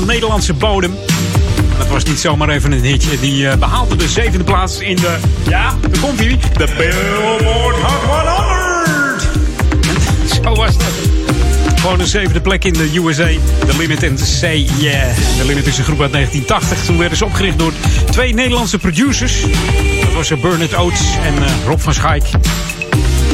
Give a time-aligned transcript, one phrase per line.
[0.00, 0.94] Van Nederlandse bodem.
[1.78, 3.20] Dat was niet zomaar even een hitje.
[3.20, 5.16] Die uh, behaalde de zevende plaats in de...
[5.48, 6.38] Ja, daar komt hij.
[6.56, 8.26] De Billboard Hot
[8.86, 9.28] 100.
[10.42, 11.80] Zo was het.
[11.80, 13.28] Gewoon een zevende plek in de USA.
[13.66, 15.14] The Limit en Say Yeah.
[15.38, 16.84] The Limit is een groep uit 1980.
[16.84, 17.72] Toen werden ze opgericht door
[18.10, 19.40] twee Nederlandse producers.
[20.00, 22.24] Dat was Bernard Oates en uh, Rob van Schaik.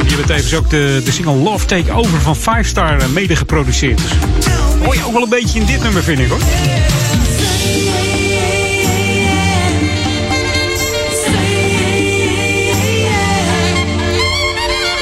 [0.01, 3.97] Die hebben tevens ook de, de single Love Take Over van Five Star mede geproduceerd.
[3.97, 4.11] Dus
[4.83, 6.39] hoor je ook wel een beetje in dit nummer, vind ik hoor.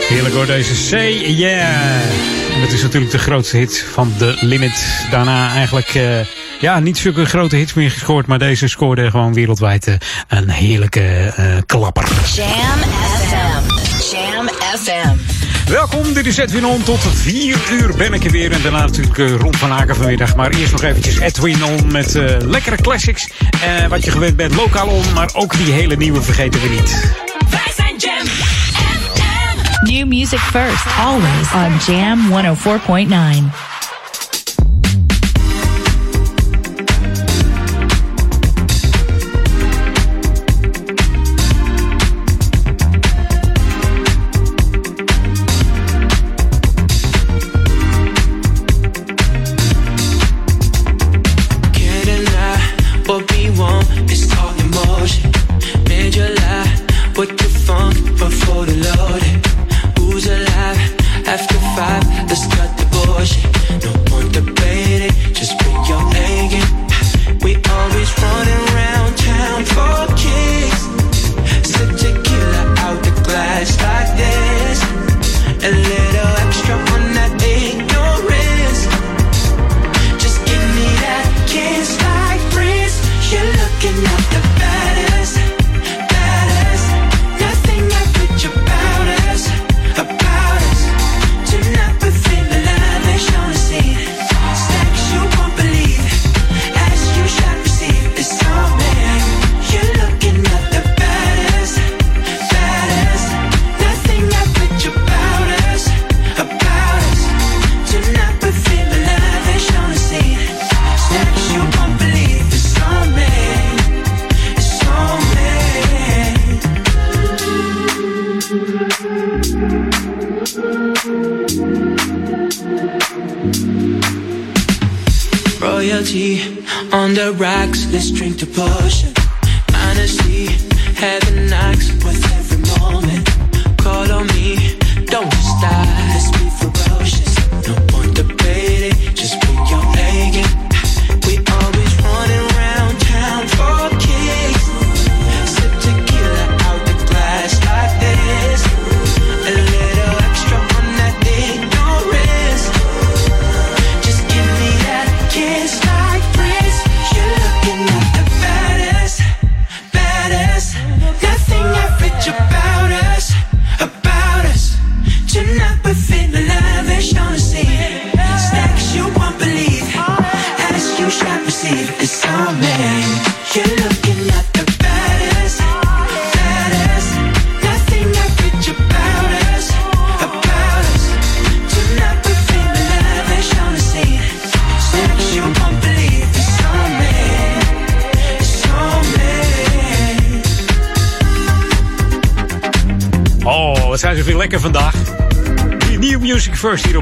[0.09, 2.01] Heerlijk hoor, deze Say Yeah.
[2.61, 5.05] Dat is natuurlijk de grootste hit van The Limit.
[5.09, 6.19] Daarna eigenlijk uh,
[6.59, 8.27] ja, niet zulke grote hits meer gescoord.
[8.27, 9.95] Maar deze scoorde gewoon wereldwijd uh,
[10.27, 12.07] een heerlijke uh, klapper.
[12.35, 12.79] Jam
[13.27, 13.63] FM.
[14.11, 15.38] Jam FM.
[15.69, 16.83] Welkom, dit is Edwin On.
[16.83, 18.51] Tot 4 uur ben ik er weer.
[18.51, 20.35] En daarna natuurlijk uh, Ron van Aken vanmiddag.
[20.35, 23.29] Maar eerst nog eventjes Edwin On met uh, lekkere classics.
[23.53, 25.13] Uh, wat je gewend bent, lokaal on.
[25.13, 27.15] Maar ook die hele nieuwe vergeten we niet.
[27.49, 28.27] Wij zijn Jam
[29.83, 32.19] New music first, always on Jam
[33.49, 33.68] 104.9.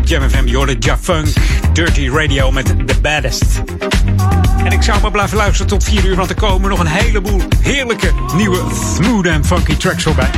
[0.07, 0.45] Jam FM.
[0.45, 1.27] Jordan Jafunk,
[1.73, 3.61] Dirty Radio met The Baddest.
[4.63, 7.41] En ik zou maar blijven luisteren tot 4 uur, want er komen nog een heleboel
[7.61, 8.63] heerlijke nieuwe
[8.95, 10.29] smooth en funky tracks voorbij.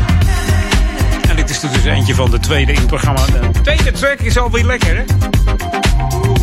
[1.30, 3.26] En dit is dus eentje van de tweede in het programma.
[3.26, 5.04] De tweede track is alweer lekker, hè?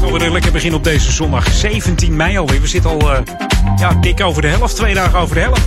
[0.00, 2.60] We weer lekker beginnen op deze zondag 17 mei alweer.
[2.60, 3.18] We zitten al uh,
[3.78, 5.66] ja, dik over de helft, twee dagen over de helft.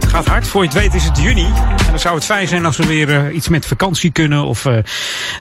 [0.00, 0.48] Het gaat hard.
[0.48, 1.46] Voor je het weet is het juni.
[1.46, 4.44] En dan zou het fijn zijn als we weer uh, iets met vakantie kunnen.
[4.44, 4.78] Of uh,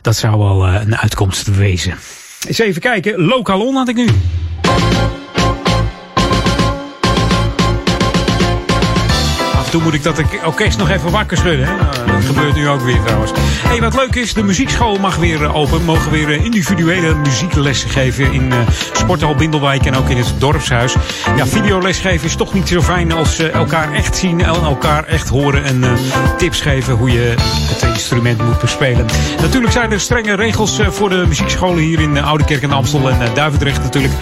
[0.01, 1.97] dat zou wel uh, een uitkomst wezen.
[2.47, 3.21] Eens even kijken.
[3.21, 4.07] Lokalon had ik nu.
[9.71, 11.67] Toe moet ik dat orkest nog even wakker schudden.
[11.67, 11.75] Hè?
[11.75, 13.31] Nou, dat gebeurt nu ook weer trouwens.
[13.67, 15.83] Hey, wat leuk is, de muziekschool mag weer open.
[15.85, 18.57] Mogen weer individuele muzieklessen geven in uh,
[18.91, 20.95] Sporthal Bindelwijk en ook in het dorpshuis.
[21.35, 25.63] Ja, videolesgeven is toch niet zo fijn als elkaar echt zien en elkaar echt horen
[25.63, 25.83] en
[26.37, 29.05] tips geven hoe je het instrument moet bespelen.
[29.41, 33.33] Natuurlijk zijn er strenge regels voor de muziekscholen hier in Oude Kerk en Amstel en
[33.33, 34.13] Duivendrecht natuurlijk.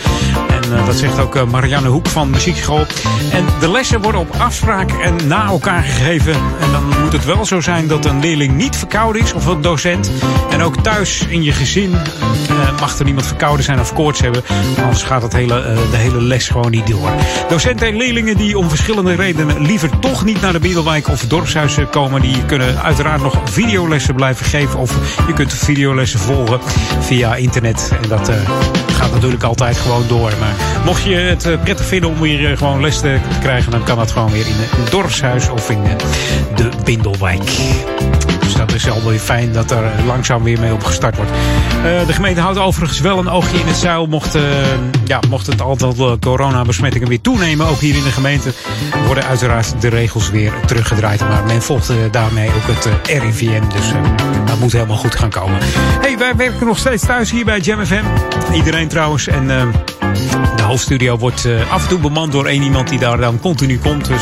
[0.72, 2.86] En uh, dat zegt ook uh, Marianne Hoek van Muziekschool.
[3.32, 6.34] En de lessen worden op afspraak en na elkaar gegeven.
[6.34, 9.62] En dan moet het wel zo zijn dat een leerling niet verkouden is of een
[9.62, 10.12] docent.
[10.50, 14.44] En ook thuis in je gezin uh, mag er niemand verkouden zijn of koorts hebben.
[14.82, 17.10] Anders gaat het hele, de hele les gewoon niet door.
[17.50, 21.78] Docenten en leerlingen die om verschillende redenen liever toch niet naar de Middelwijk of dorpshuis
[21.92, 24.80] komen, die kunnen uiteraard nog videolessen blijven geven.
[24.80, 24.98] Of
[25.28, 26.60] je kunt videolessen volgen
[27.00, 27.92] via internet.
[28.02, 28.32] En dat
[29.00, 30.34] gaat natuurlijk altijd gewoon door.
[30.40, 33.84] Maar mocht je het eh, prettig vinden om weer eh, gewoon les te krijgen, dan
[33.84, 35.84] kan dat gewoon weer in het dorpshuis of in
[36.56, 37.44] de Bindelwijk.
[38.50, 41.32] Dus dat is alweer fijn dat er langzaam weer mee opgestart wordt.
[41.32, 44.06] Uh, de gemeente houdt overigens wel een oogje in het zuil.
[44.06, 44.42] Mocht, uh,
[45.06, 48.54] ja, mocht het aantal coronabesmettingen weer toenemen, ook hier in de gemeente,
[49.06, 51.20] worden uiteraard de regels weer teruggedraaid.
[51.20, 53.62] Maar men volgt daarmee ook het RIVM.
[53.74, 53.92] Dus
[54.46, 55.58] dat moet helemaal goed gaan komen.
[56.02, 58.04] hey, wij werken nog steeds thuis hier bij Jam FM.
[58.54, 59.28] Iedereen trouwens.
[59.28, 59.72] En
[60.56, 63.80] de hoofdstudio wordt uh, af en toe bemand door één iemand die daar dan continu
[63.80, 64.06] komt.
[64.06, 64.22] Dus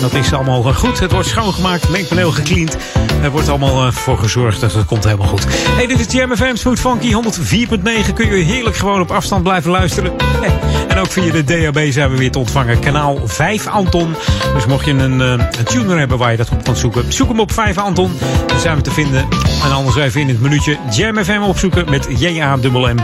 [0.00, 1.00] dat is allemaal goed.
[1.00, 2.76] Het wordt schoongemaakt, mengpaneel gecleand.
[3.22, 4.60] Er wordt allemaal uh, voor gezorgd.
[4.60, 5.46] Dus het komt helemaal goed.
[5.88, 8.12] Dit is Jam FM Smooth Funky 104.9.
[8.14, 10.12] Kun je heerlijk gewoon op afstand blijven luisteren.
[10.88, 12.78] En ook via de DAB zijn we weer te ontvangen.
[12.78, 14.14] Kanaal 5 Anton.
[14.54, 17.12] Dus mocht je een, uh, een tuner hebben waar je dat op kan zoeken.
[17.12, 18.12] Zoek hem op 5 Anton.
[18.46, 19.26] Dan zijn we te vinden.
[19.64, 22.96] En anders even in het minuutje Jam FM opzoeken met J-A-M-M.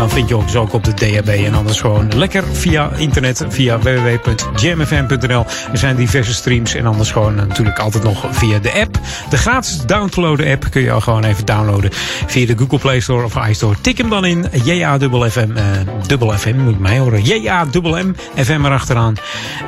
[0.00, 1.28] Dan vind je ons ook op de DAB.
[1.28, 5.44] En anders gewoon lekker via internet, via www.jamfm.nl.
[5.72, 8.98] Er zijn diverse streams en anders gewoon natuurlijk altijd nog via de app.
[9.30, 11.90] De gratis downloaden app kun je al gewoon even downloaden
[12.26, 13.80] via de Google Play Store of iStore.
[13.80, 15.64] Tik hem dan in JA-FM, uh,
[16.06, 17.22] dubbel FM moet mij horen.
[17.22, 19.14] JA-M, FM erachteraan.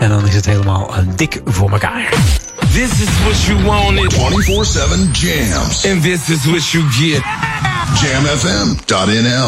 [0.01, 2.12] En dan is het helemaal uh, dik voor elkaar.
[2.73, 4.11] This is what you wanted.
[4.11, 5.85] 24-7 jams.
[5.85, 7.23] And this is what you get.
[8.00, 9.43] Jamfm.nl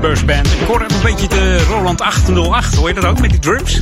[0.00, 0.46] Sunburst Band.
[0.46, 3.80] Ik hoor een beetje de Roland 808, hoor je dat ook met die drums?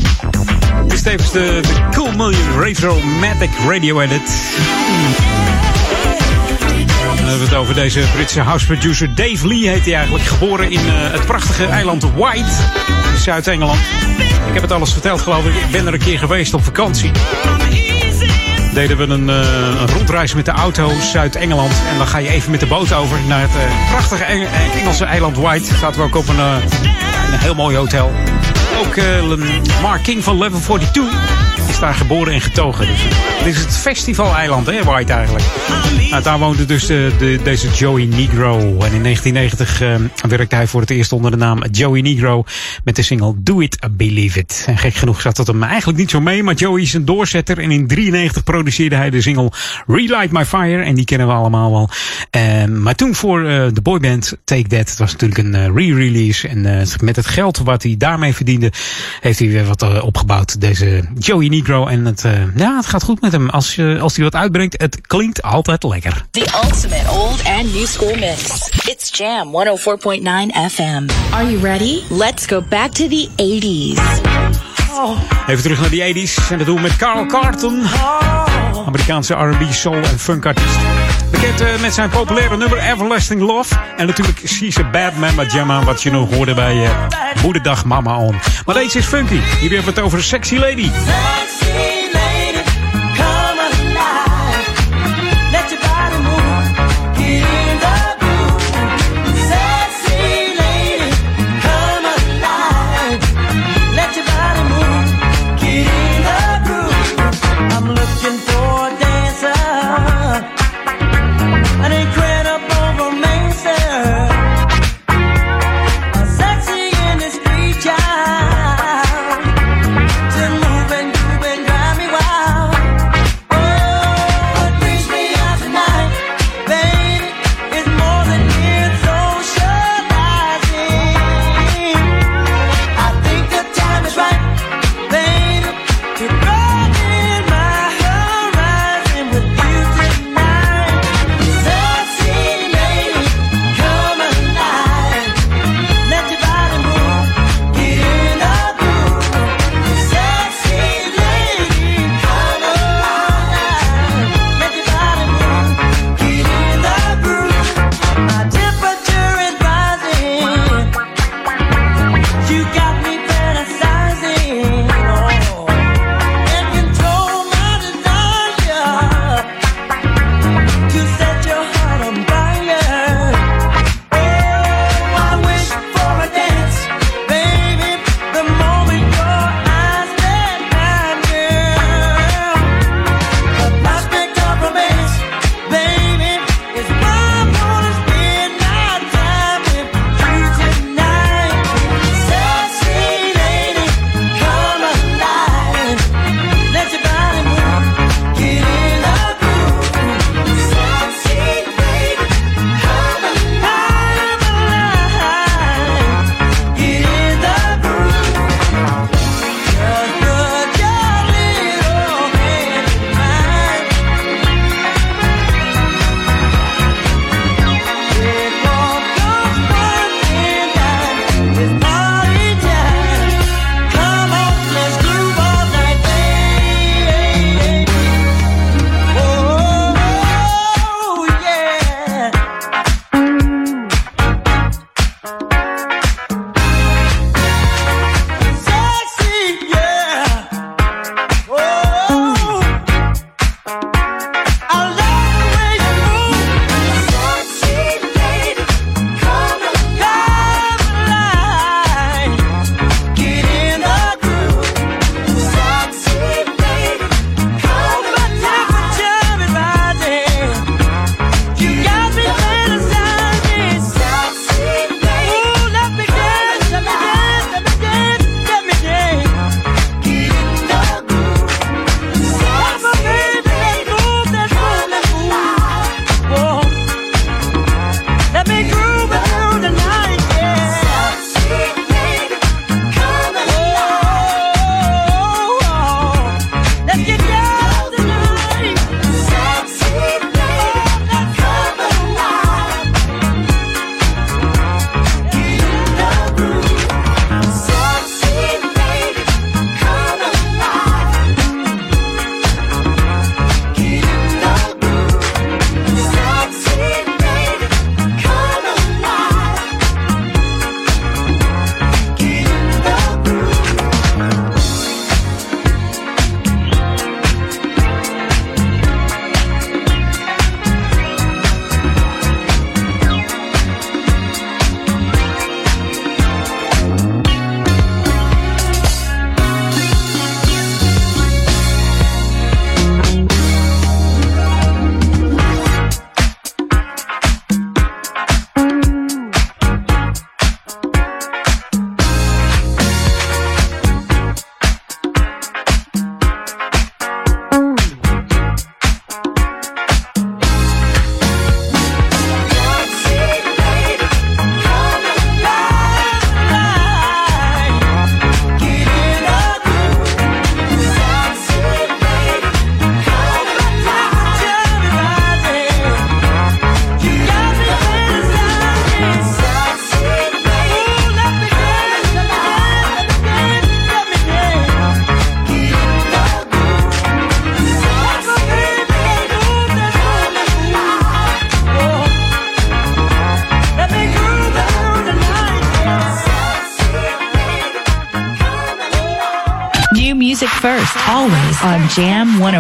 [0.83, 4.21] Het is tevens de, Cool Million Retro-Matic Radio Edit.
[7.17, 10.25] Dan hebben we het over deze Britse house producer Dave Lee, heet hij eigenlijk.
[10.25, 12.51] Geboren in uh, het prachtige eiland White,
[13.13, 13.81] in Zuid-Engeland.
[14.47, 15.55] Ik heb het alles verteld, geloof ik.
[15.55, 17.11] Ik ben er een keer geweest op vakantie
[18.77, 21.73] deden we een, uh, een, rondreis met de auto Zuid-Engeland.
[21.91, 25.05] En dan ga je even met de boot over naar het uh, prachtige Eng Engelse
[25.05, 25.77] eiland White.
[25.77, 26.57] Zaten we ook op een, uh,
[27.33, 28.13] een heel mooi hotel.
[28.79, 28.97] Ook
[29.83, 31.36] Mark King van Level 42
[31.81, 32.87] daar geboren en getogen.
[32.87, 33.03] Dus
[33.45, 35.45] dit is het festivaleiland, hè, White eigenlijk.
[36.11, 38.59] Nou, daar woonde dus de, de, deze Joey Negro.
[38.59, 39.79] En in 1990
[40.29, 42.45] werkte hij voor het eerst onder de naam Joey Negro
[42.85, 44.65] met de single Do It, Believe It.
[44.67, 47.59] En gek genoeg zat dat hem eigenlijk niet zo mee, maar Joey is een doorzetter.
[47.59, 49.53] En in 93 produceerde hij de single
[49.87, 50.83] Relight My Fire.
[50.83, 51.91] En die kennen we allemaal wel.
[52.63, 54.89] Um, maar toen voor uh, de boyband Take That.
[54.89, 56.49] Het was natuurlijk een re-release.
[56.49, 58.73] En met het geld wat hij daarmee verdiende,
[59.21, 60.61] heeft hij weer wat opgebouwd.
[60.61, 61.66] Deze Joey Negro.
[61.67, 62.25] En het,
[62.57, 63.51] ja, het gaat goed met hem.
[63.51, 66.27] Als, als hij wat uitbrengt, het klinkt altijd lekker.
[66.31, 68.69] The ultimate old and new school mix.
[68.85, 71.09] It's Jam 104.9 FM.
[71.31, 72.01] Are you ready?
[72.09, 74.01] Let's go back to the 80s.
[75.47, 76.51] Even terug naar die 80s.
[76.51, 77.83] En dat doen we met Carl Carlton.
[78.87, 80.77] Amerikaanse R&B, soul en funk artiest.
[81.31, 83.75] Bekend uh, met zijn populaire nummer Everlasting Love.
[83.97, 85.85] En natuurlijk She's a Bad Mama Jamma.
[85.85, 86.91] Wat je nog hoorde bij uh,
[87.43, 88.35] Moederdag Mama On.
[88.67, 89.35] Maar deze is funky.
[89.35, 90.91] Hier hebben we het over Sexy Lady.
[90.91, 91.56] Sexy lady,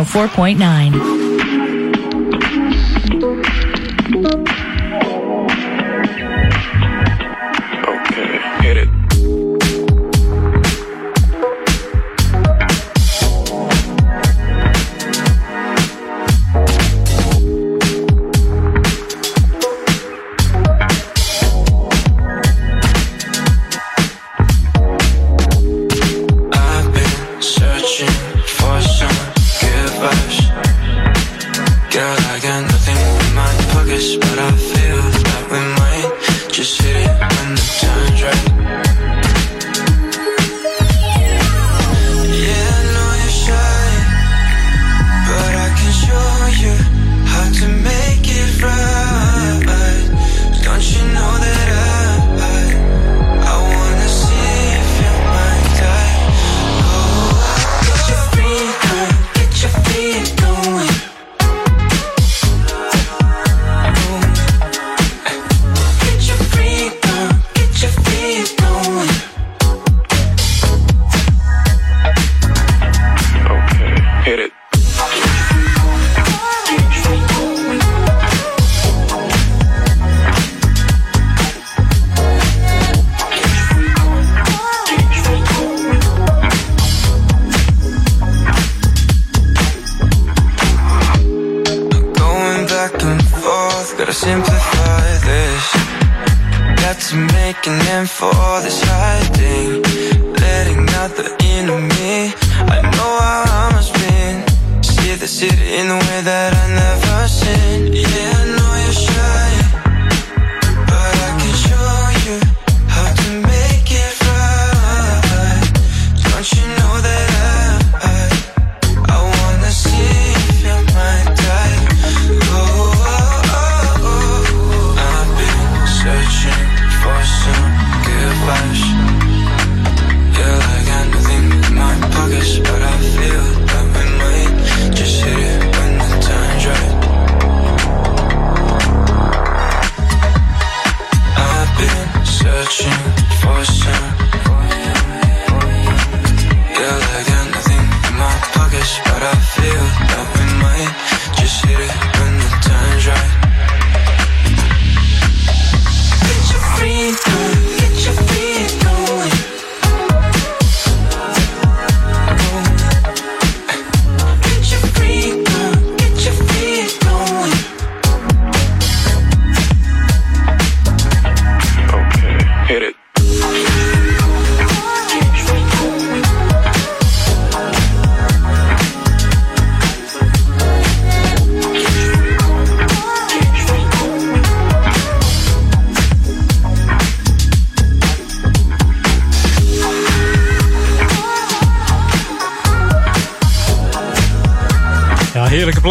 [0.05, 1.16] 104.9.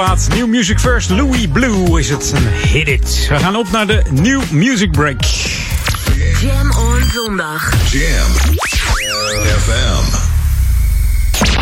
[0.06, 2.32] New Music First, Louis Blue is het.
[2.36, 3.28] Een hit it.
[3.30, 5.22] We gaan op naar de New Music Break.
[6.42, 7.74] Jam on zondag.
[7.92, 8.32] Jam.
[9.58, 10.06] FM.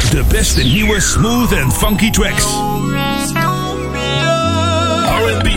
[0.10, 2.46] De beste nieuwe smooth and funky tracks.
[5.26, 5.48] R&B,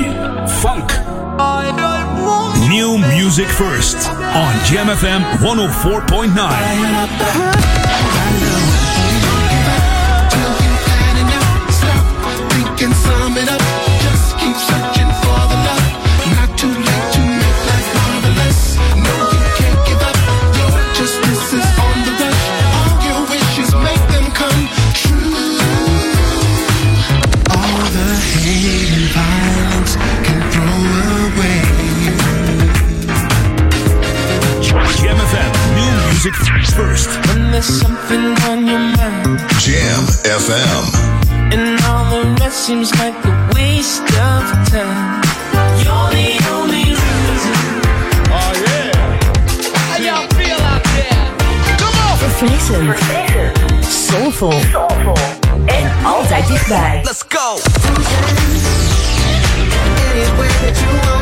[0.48, 1.00] funk.
[2.68, 7.75] New Music First on Jam FM 104.9.
[36.76, 37.08] first.
[37.28, 39.40] When there's something on your mind.
[39.64, 40.04] Jam
[40.40, 40.84] FM.
[41.54, 45.22] And all the rest seems like a waste of time.
[45.82, 47.56] You're the only reason.
[48.38, 48.92] Oh yeah.
[49.88, 51.24] How y'all feel out there?
[51.80, 52.14] Come on.
[53.82, 54.52] Soulful.
[54.52, 55.18] Soulful.
[55.66, 57.00] En altijd dichtbij.
[57.04, 57.58] Let's go.
[60.12, 61.15] Anywhere that you want.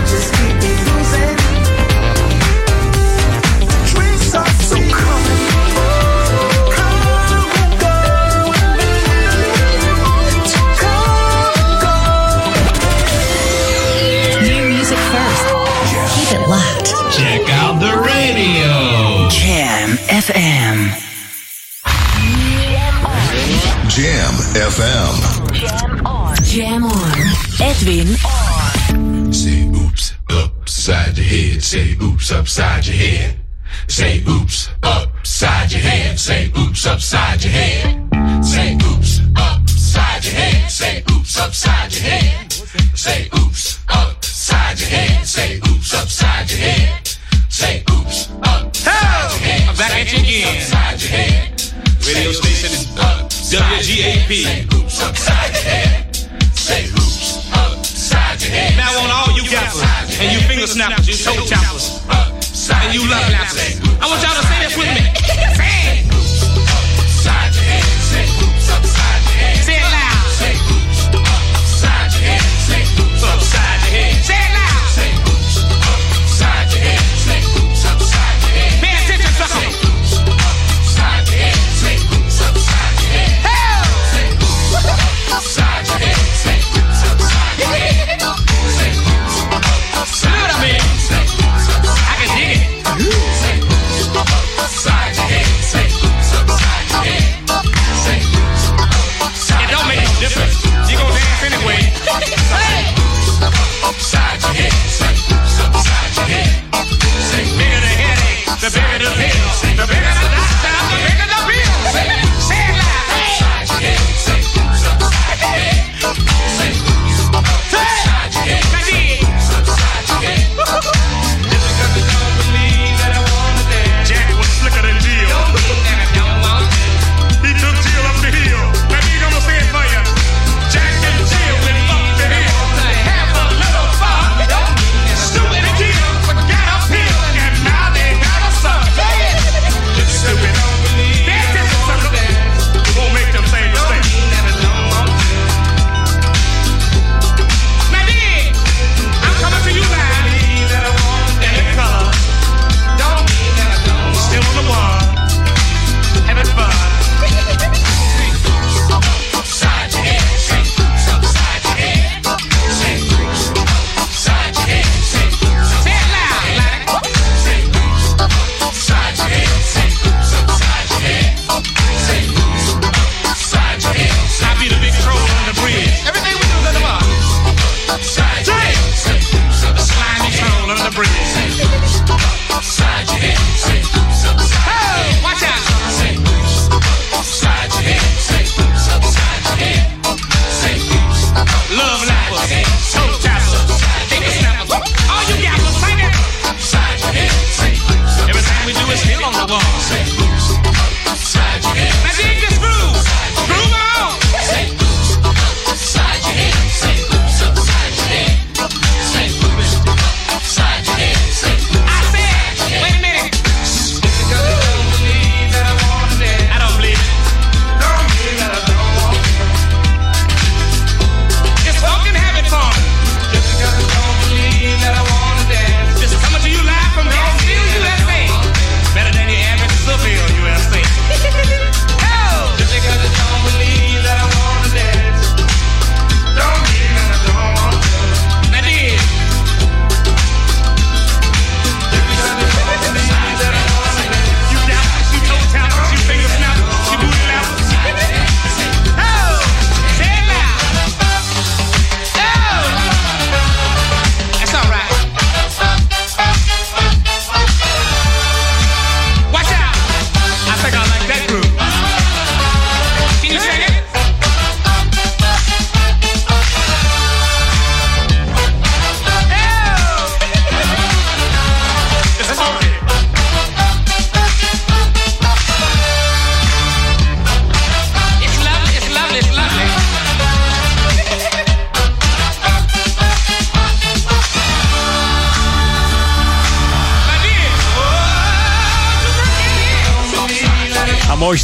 [24.54, 25.52] FM.
[25.52, 26.36] Jam on.
[26.44, 27.18] Jam on.
[27.60, 29.32] Edwin on.
[29.32, 31.62] Say oops upside your head.
[31.62, 33.36] Say oops upside your head.
[33.88, 36.18] Say oops upside your head.
[36.20, 37.83] Say oops upside your head.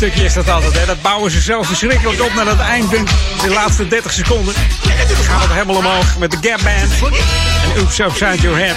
[0.06, 0.78] stukje is dat altijd.
[0.78, 0.86] Hè?
[0.86, 3.10] Dat bouwen ze zelf verschrikkelijk op naar het eindpunt.
[3.42, 4.54] De laatste 30 seconden
[5.22, 7.14] Gaan het helemaal omhoog met de Gap Band.
[7.74, 8.76] En Oops Upside Your Head.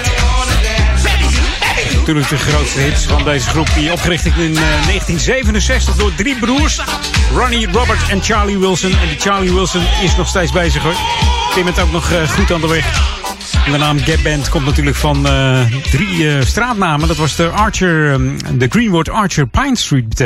[1.95, 3.67] Natuurlijk de grootste hits van deze groep.
[3.75, 6.79] Die opgericht is in eh, 1967 door drie broers.
[7.35, 8.91] Ronnie, Robert en Charlie Wilson.
[8.91, 10.95] En de Charlie Wilson is nog steeds bezig hoor.
[11.53, 13.11] Tim het ook nog eh, goed aan de weg.
[13.71, 17.07] De naam Gap Band komt natuurlijk van eh, drie straatnamen.
[17.07, 20.23] Dat was de Archer, ehm, de Greenwood Archer Pine Street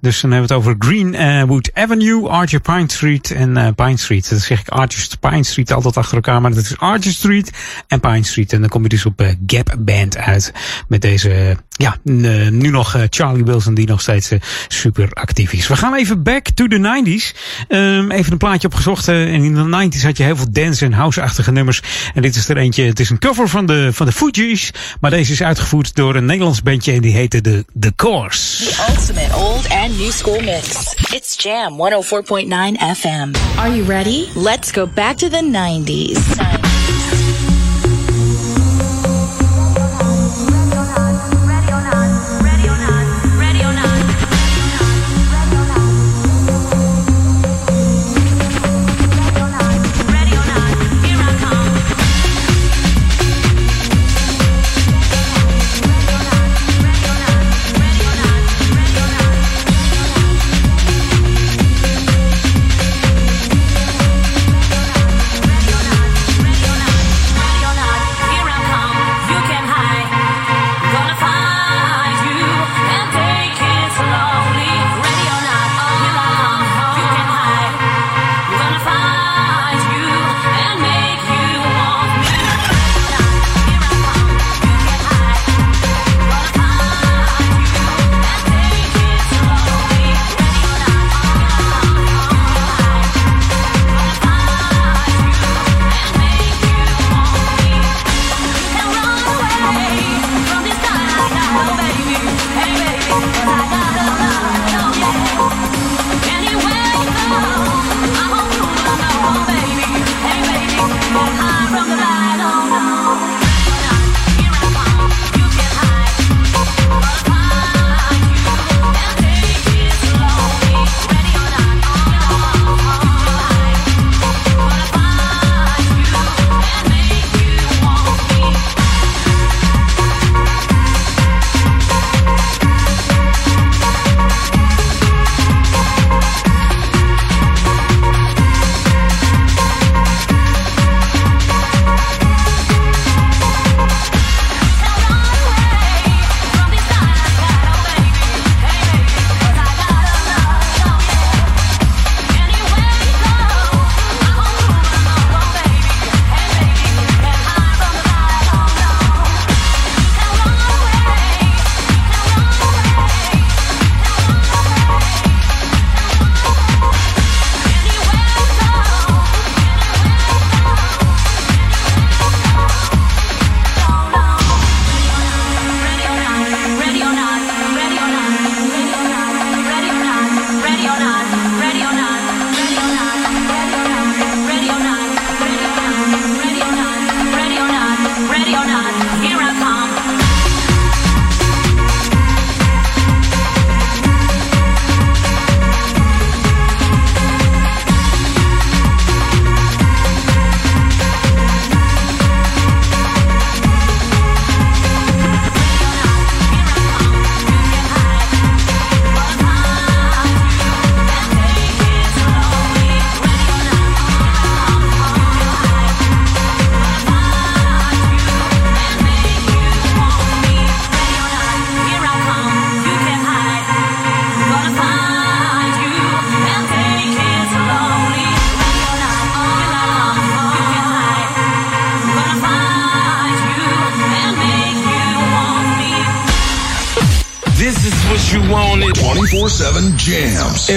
[0.00, 4.30] dus dan hebben we het over Greenwood Avenue, Archer Pine Street en Pine Street.
[4.30, 7.50] Dat zeg ik Archer Pine Street altijd achter elkaar, maar dat is Archer Street
[7.86, 8.52] en Pine Street.
[8.52, 10.52] En dan kom je dus op Gap Band uit
[10.88, 14.30] met deze, ja, nu nog Charlie Wilson die nog steeds
[14.68, 15.68] super actief is.
[15.68, 17.36] We gaan even back to the 90s.
[17.68, 19.08] Um, even een plaatje opgezocht.
[19.08, 21.82] en in de 90s had je heel veel dance en house-achtige nummers.
[22.14, 24.70] En dit is er eentje, het is een cover van de, van de Fugees.
[25.00, 28.64] Maar deze is uitgevoerd door een Nederlands bandje en die heette The, The Course.
[28.64, 30.94] The ultimate old and new school mix.
[31.12, 33.58] It's Jam 104.9 FM.
[33.58, 34.24] Are you ready?
[34.34, 36.55] Let's go back to the 90s.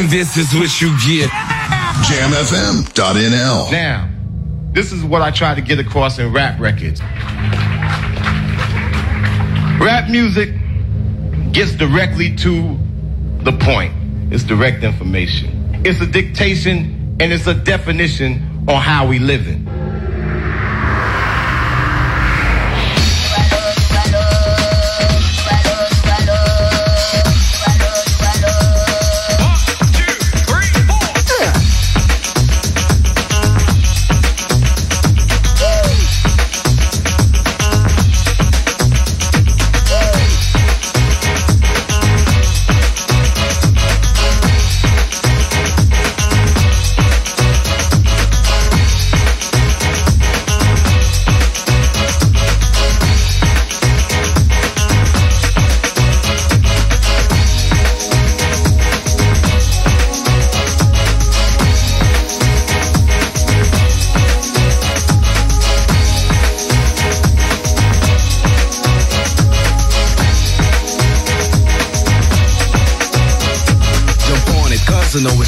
[0.10, 1.30] And this is what you get.
[2.10, 3.72] JamFM.nl.
[3.72, 4.10] Now,
[4.72, 6.99] this is what I try to get across in rap records.
[9.80, 10.49] Rap music
[11.51, 12.80] gets directly to
[13.43, 13.93] the point.
[14.34, 15.80] It's direct information.
[15.86, 19.59] It's a dictation and it's a definition on how we living.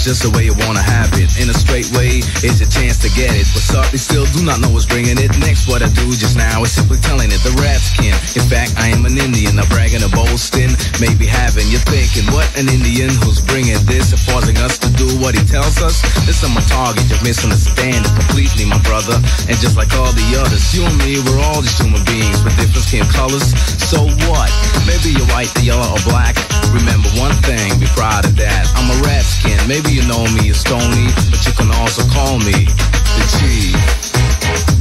[0.02, 1.30] It's just the way you wanna have it.
[1.38, 3.45] In a straight way, it's your chance to get it.
[3.54, 5.30] But subtly still do not know what's bringing it.
[5.38, 8.18] Next, what I do just now is simply telling it the rat skin.
[8.34, 10.74] In fact, I am an Indian, not bragging or boasting.
[10.97, 15.06] Maybe having you thinking, what an Indian who's bringing this and forcing us to do
[15.22, 16.02] what he tells us.
[16.26, 19.22] This is my target, you misunderstand it completely, my brother.
[19.45, 22.58] And just like all the others, you and me, we're all just human beings with
[22.58, 23.54] different skin colors.
[23.92, 24.50] So what?
[24.88, 26.38] Maybe you're white, yellow, or black.
[26.72, 28.72] Remember one thing, be proud of that.
[28.78, 29.60] I'm a rat skin.
[29.68, 34.81] Maybe you know me as Stony, but you can also call me the Chief.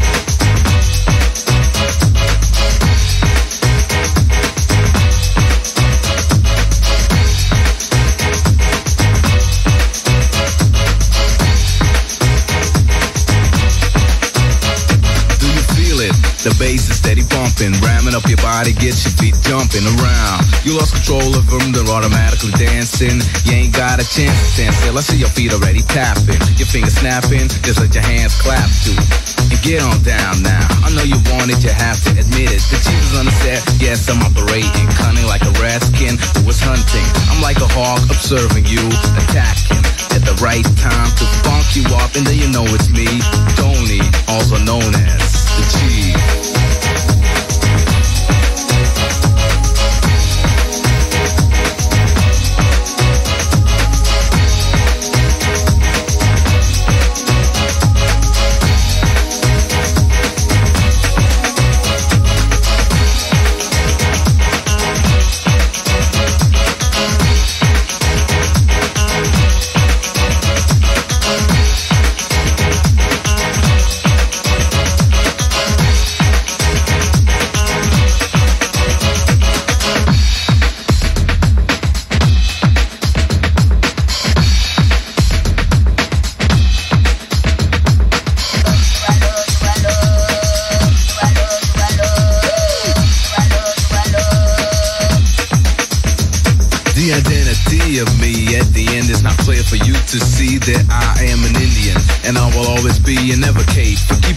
[17.68, 20.48] Ramming up your body, get your feet jumping around.
[20.64, 23.20] You lost control of them, they're automatically dancing.
[23.44, 24.96] You ain't got a chance to stand still.
[24.96, 28.96] I see your feet already tapping, your fingers snapping, just let your hands clap too.
[29.52, 30.64] And get on down now.
[30.80, 32.64] I know you want it, you have to admit it.
[32.72, 36.48] The chief is on the set, yes, I'm operating, cunning like a rat skin who
[36.48, 37.04] was hunting.
[37.28, 38.80] I'm like a hawk observing you,
[39.20, 39.84] attacking
[40.16, 43.20] at the right time to funk you up, and then you know it's me,
[43.52, 44.00] Tony,
[44.32, 45.28] also known as
[45.60, 46.39] the Chief.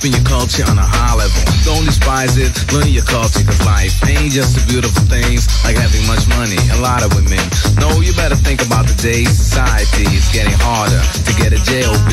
[0.04, 1.40] Keeping your culture on a high level.
[1.64, 6.04] Don't despise it, learn your culture cause life ain't just the beautiful things like having
[6.12, 7.40] much money, a lot of women.
[7.80, 10.04] No, you better think about today's society.
[10.12, 12.12] It's getting harder to get a JOB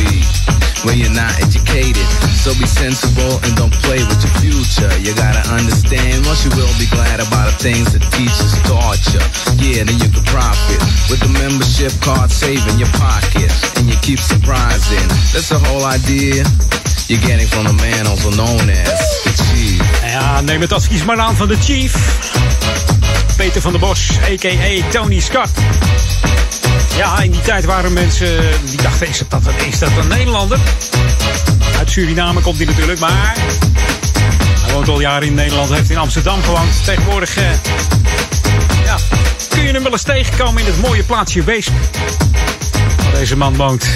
[0.86, 2.07] when you're not educated.
[2.38, 4.93] So be sensible and don't play with your future.
[5.03, 9.22] You gotta understand once you will be glad about the things that teachers taught you.
[9.59, 10.78] Yeah, then you can profit
[11.11, 13.51] with the membership card saving your pocket
[13.82, 15.03] and you keep surprising.
[15.34, 16.47] That's the whole idea
[17.11, 20.03] you're getting from the man also known as the Chief.
[20.05, 21.95] Ja, neem het advies maar aan van de Chief.
[23.37, 24.91] Peter van der Bos, a.k.a.
[24.91, 25.51] Tony Scott.
[26.97, 30.59] Ja, in die tijd waren mensen die dachten, is dat, dat, is dat een Nederlander?
[31.79, 33.35] Uit Suriname komt hij natuurlijk, maar
[34.61, 36.85] hij woont al jaren in Nederland, heeft in Amsterdam gewoond.
[36.85, 37.45] Tegenwoordig eh,
[38.85, 38.97] ja,
[39.49, 41.73] kun je hem wel eens tegenkomen in het mooie plaatsje Weesp.
[43.03, 43.87] Waar deze man woont.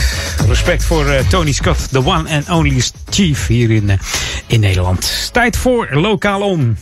[0.49, 2.81] Respect voor eh, Tony Scott, the one and only
[3.15, 3.99] chief hier in, eh,
[4.47, 5.31] in Nederland.
[5.33, 6.77] Tijd voor Lokaal On.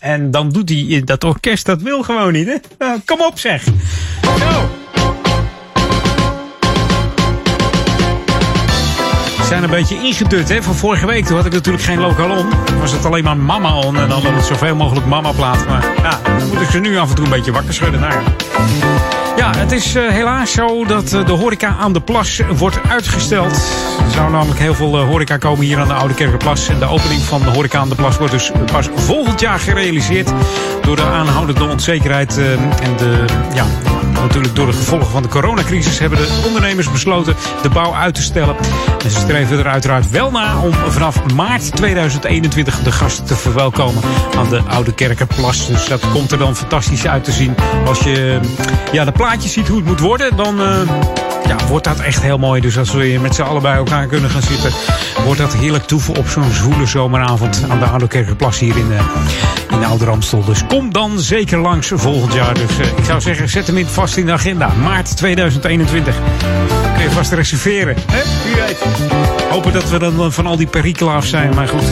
[0.00, 2.56] En dan doet hij dat orkest, dat wil gewoon niet, hè?
[2.78, 3.62] Nou, kom op zeg.
[4.22, 4.70] Zo.
[9.48, 11.24] Zijn een beetje ingedut hè, van vorige week.
[11.24, 12.48] Toen had ik natuurlijk geen lokaal on.
[12.78, 13.96] Was het alleen maar mama on.
[13.96, 15.66] En dan het zoveel mogelijk mama plaat.
[15.66, 18.00] Maar ja, dan moet ik ze nu af en toe een beetje wakker schudden.
[18.00, 18.22] Nou.
[19.38, 23.52] Ja, het is uh, helaas zo dat uh, de horeca aan de plas wordt uitgesteld.
[24.04, 26.68] Er zou namelijk heel veel uh, horeca komen hier aan de Oude Kerkenplas.
[26.68, 30.32] En de opening van de horeca aan de plas wordt dus pas volgend jaar gerealiseerd.
[30.82, 33.24] Door de aanhoudende onzekerheid en de,
[33.54, 33.66] ja,
[34.22, 38.22] natuurlijk door de gevolgen van de coronacrisis hebben de ondernemers besloten de bouw uit te
[38.22, 38.56] stellen.
[39.04, 44.02] En ze streven er uiteraard wel naar om vanaf maart 2021 de gasten te verwelkomen
[44.36, 45.66] aan de Oude Kerkenplas.
[45.66, 47.54] Dus dat komt er dan fantastisch uit te zien.
[47.86, 48.40] Als je
[48.92, 50.80] ja, de plaatjes ziet hoe het moet worden, dan uh,
[51.46, 52.60] ja, wordt dat echt heel mooi.
[52.60, 54.72] Dus als we met z'n allen bij elkaar kunnen gaan zitten,
[55.24, 59.00] wordt dat heerlijk toeven op zo'n zwoele zomeravond aan de Oude Kerkenplas hier in, uh,
[59.70, 60.44] in Oude Ramstel.
[60.44, 62.54] Dus kom dan zeker langs volgend jaar.
[62.54, 64.72] Dus uh, ik zou zeggen, zet hem in vast in de agenda.
[64.82, 66.14] Maart 2021.
[66.94, 67.96] Kun je vast reserveren.
[68.10, 68.22] Hè?
[68.44, 68.78] Wie weet.
[69.50, 71.54] Hopen dat we dan van al die perikelen af zijn.
[71.54, 71.84] Maar goed,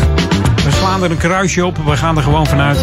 [0.66, 1.76] we slaan er een kruisje op.
[1.84, 2.78] We gaan er gewoon vanuit.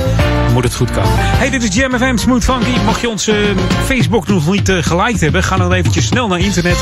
[0.54, 1.10] Moet het goed komen.
[1.16, 2.80] Hey, dit is Jam FM Smooth Funky.
[2.86, 3.54] Mocht je onze
[3.86, 6.78] Facebook nog niet uh, geliked hebben, ga dan eventjes snel naar internet.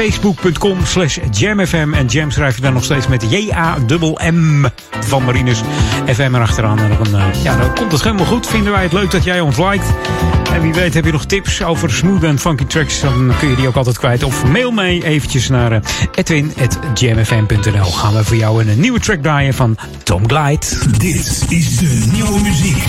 [0.00, 1.94] Facebook.com slash jamfm.
[1.94, 4.66] En jam schrijf je dan nog steeds met J-A-M-M
[5.00, 5.62] van Marinus
[6.06, 6.78] FM erachteraan.
[6.78, 8.46] En dan, uh, ja, dan komt het helemaal goed.
[8.46, 9.94] Vinden wij het leuk dat jij ons liked.
[10.52, 13.00] En wie weet heb je nog tips over smooth en funky tracks.
[13.00, 14.22] Dan kun je die ook altijd kwijt.
[14.22, 15.78] Of mail mee eventjes naar uh,
[16.14, 17.84] edwin.jamfm.nl.
[17.84, 20.66] Gaan we voor jou een nieuwe track draaien van Tom Glide.
[20.98, 22.82] Dit is de nieuwe muziek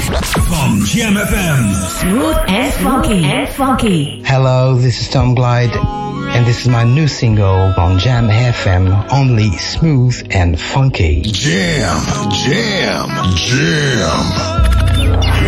[0.48, 1.74] van Jam FM.
[2.00, 4.20] Smooth and funky and funky.
[4.24, 6.01] Hello, this is Tom Glide.
[6.34, 11.22] And this is my new single on Jam FM, only smooth and funky.
[11.24, 15.41] Jam, jam, jam.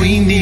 [0.00, 0.39] We need.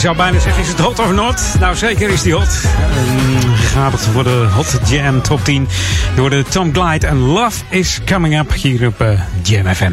[0.00, 1.42] Zou bijna zeggen, is het hot of not?
[1.58, 2.48] Nou, zeker is die hot.
[2.48, 5.68] Um, gaat voor de Hot Jam Top 10.
[6.14, 9.92] Je hoorde Tom Glide en Love is Coming Up hier op uh, Jam FM.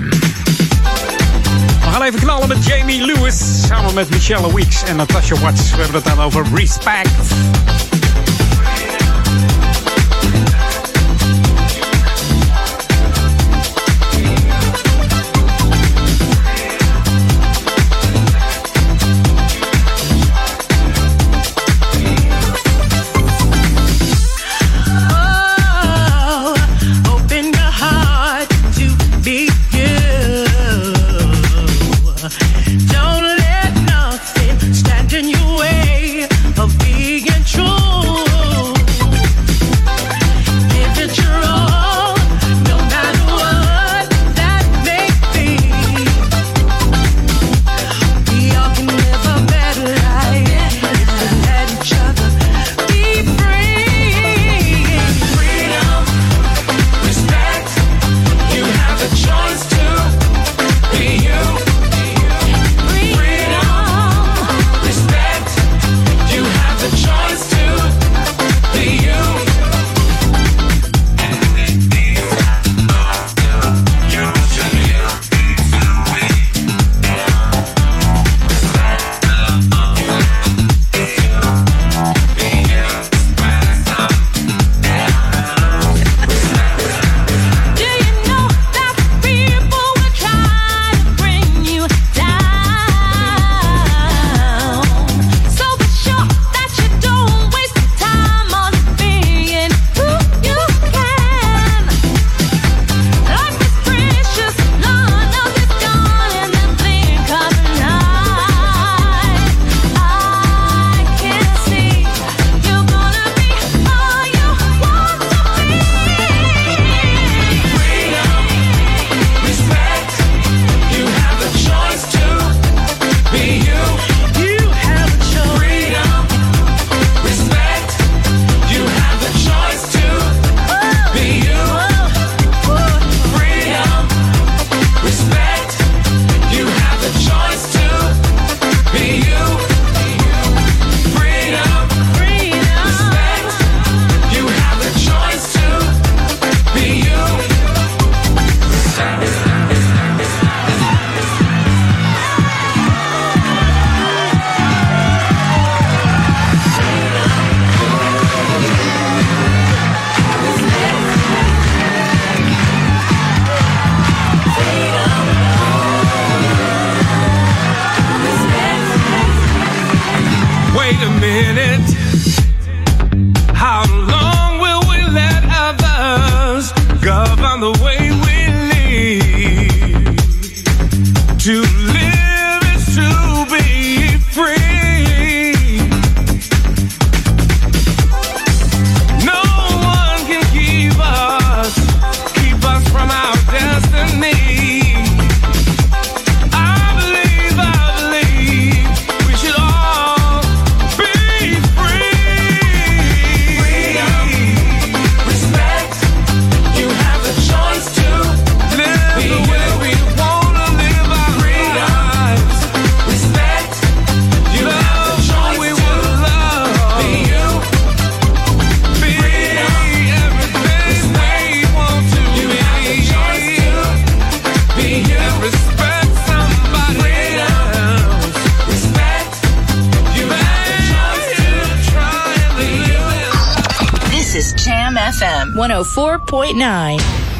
[1.79, 3.67] We gaan even knallen met Jamie Lewis.
[3.67, 5.69] Samen met Michelle Weeks en Natasha Watts.
[5.69, 7.46] We hebben het dan over Respect.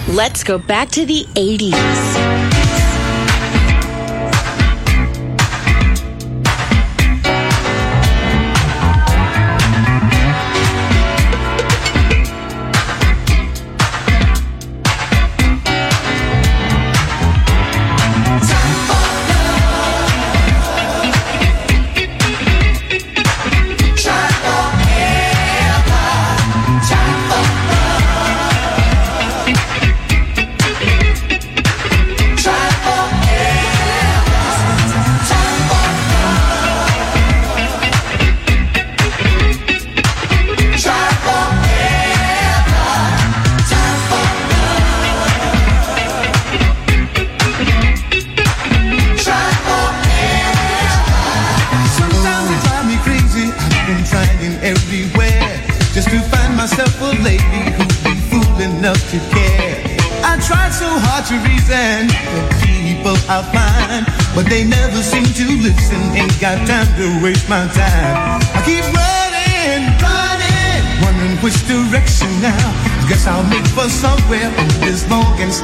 [0.07, 2.66] Let's go back to the 80s.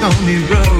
[0.03, 0.72] lonely road.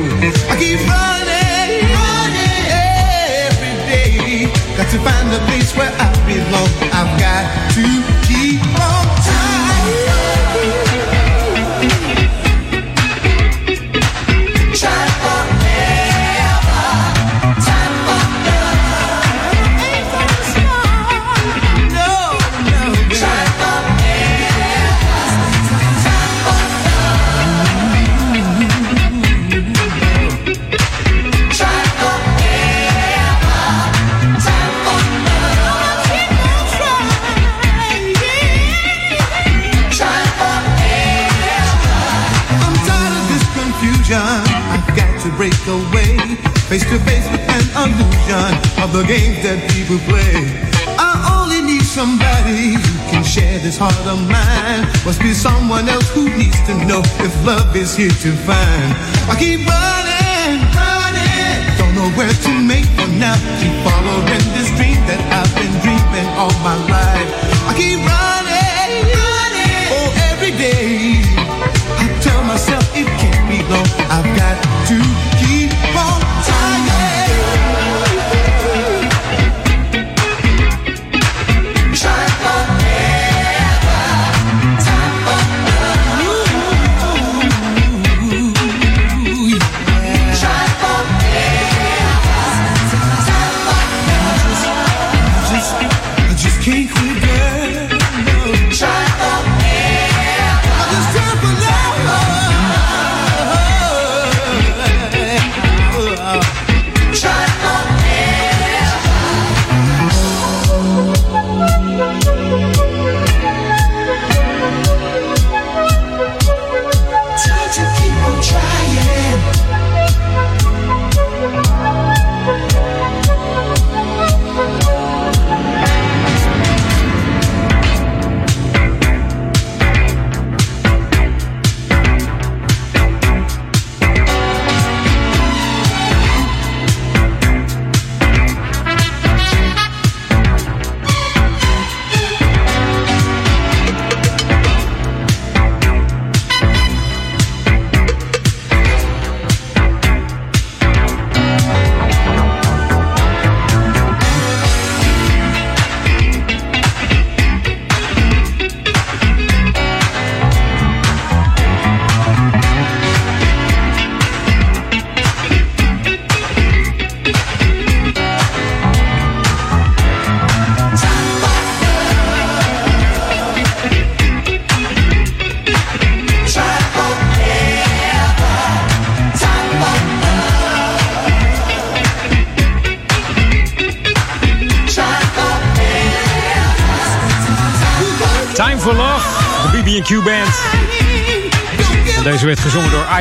[56.68, 58.88] to know if love is here to find.
[59.28, 61.78] I keep running, running.
[61.78, 63.36] Don't know where to make for now.
[63.59, 64.52] Keep following.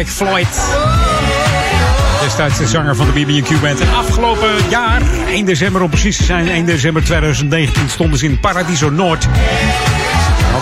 [0.08, 0.48] Floyd.
[2.22, 3.80] Destijds de zanger van de BB&Q Band.
[3.80, 8.40] En afgelopen jaar, 1 december om precies te zijn, 1 december 2019, stonden ze in
[8.40, 9.28] Paradiso Noord.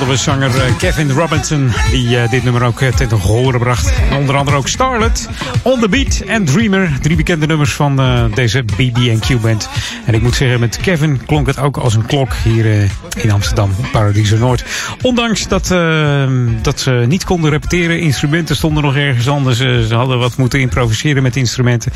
[0.01, 3.93] Hadden we zanger eh, Kevin Robinson, die eh, dit nummer ook eh, ten gehoor bracht.
[4.19, 5.29] Onder andere ook Starlet,
[5.63, 6.99] On The Beat en Dreamer.
[7.01, 8.01] Drie bekende nummers van
[8.35, 9.69] deze BB&Q Band.
[10.07, 13.71] En ik moet zeggen, met Kevin klonk het ook als een klok hier in Amsterdam,
[13.93, 14.65] Paradiso Noord.
[15.03, 15.69] Ondanks dat,
[16.63, 19.59] dat ze niet konden repeteren, instrumenten stonden nog ergens anders.
[19.59, 21.93] Ze hadden wat moeten improviseren met instrumenten.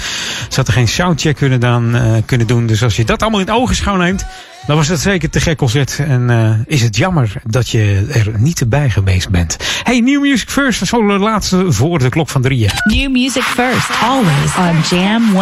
[0.49, 1.97] Ze hadden geen soundcheck kunnen, dan,
[2.27, 2.67] kunnen doen.
[2.67, 4.27] Dus als je dat allemaal in ogenschouw neemt,
[4.67, 5.99] dan was dat zeker te gek concert.
[5.99, 9.57] En eh, is het jammer dat je er niet bij geweest bent.
[9.83, 12.71] Hey, New Music First, dat is wel de laatste voor de klok van drieën.
[12.85, 15.35] New music first, always on Jam 104.9.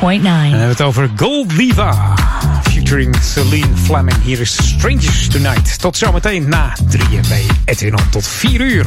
[0.00, 2.14] En dan hebben we het over Gold Diva.
[2.62, 4.22] Featuring Celine Fleming.
[4.22, 5.80] Hier is Strangers Tonight.
[5.80, 7.94] Tot zometeen na drieën bij Edwin.
[8.10, 8.86] Tot vier uur.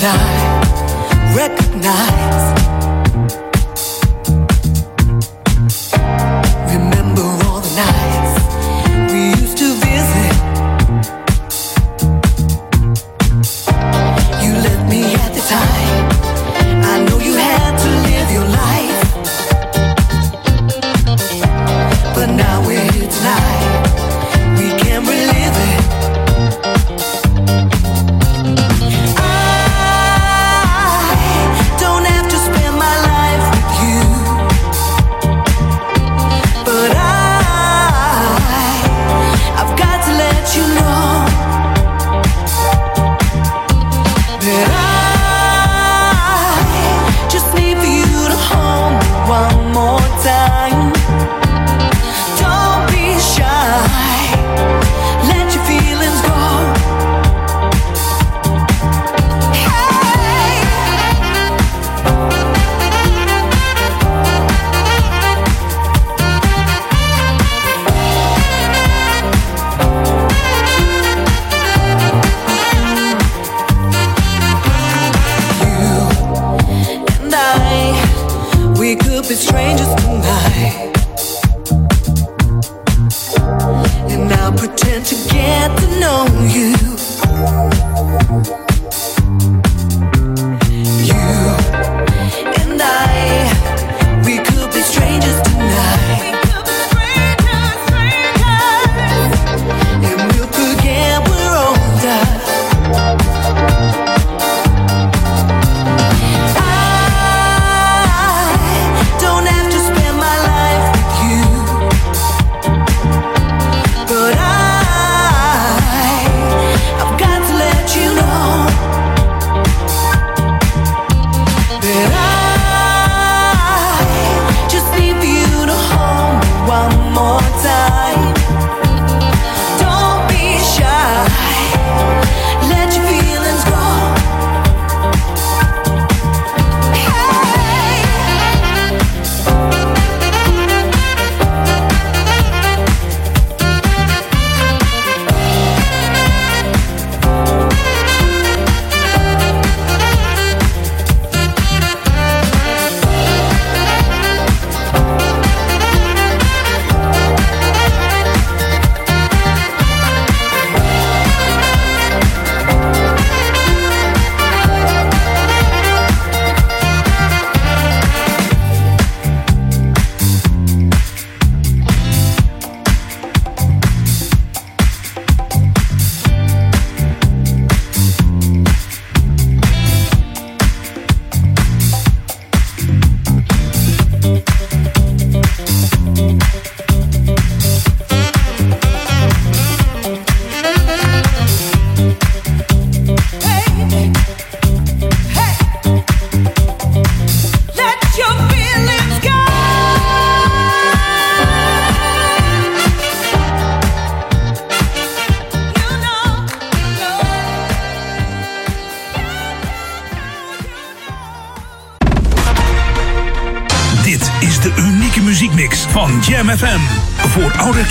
[0.00, 2.17] I recognize.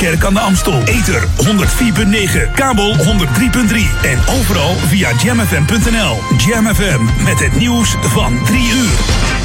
[0.08, 0.82] Kerk aan de Amstel.
[0.84, 3.04] Ether 104.9, kabel 103.3
[4.04, 6.18] en overal via jamfm.nl.
[6.38, 9.36] Jam FM met het nieuws van 3 uur.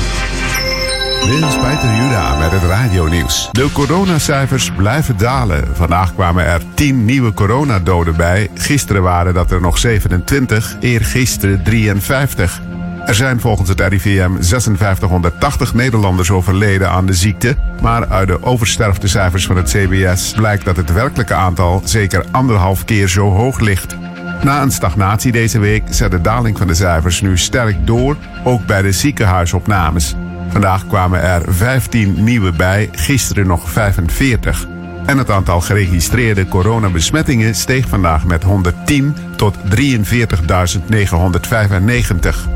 [1.26, 3.48] Dit Peter Juda met het radionieuws.
[3.52, 5.76] De coronacijfers blijven dalen.
[5.76, 8.50] Vandaag kwamen er 10 nieuwe coronadoden bij.
[8.54, 12.61] Gisteren waren dat er nog 27, eergisteren 53.
[13.06, 17.56] Er zijn volgens het RIVM 5680 Nederlanders overleden aan de ziekte.
[17.80, 23.08] Maar uit de oversterftecijfers van het CBS blijkt dat het werkelijke aantal zeker anderhalf keer
[23.08, 23.96] zo hoog ligt.
[24.42, 28.66] Na een stagnatie deze week zet de daling van de cijfers nu sterk door, ook
[28.66, 30.14] bij de ziekenhuisopnames.
[30.48, 34.66] Vandaag kwamen er 15 nieuwe bij, gisteren nog 45.
[35.06, 42.51] En het aantal geregistreerde coronabesmettingen steeg vandaag met 110 tot 43.995.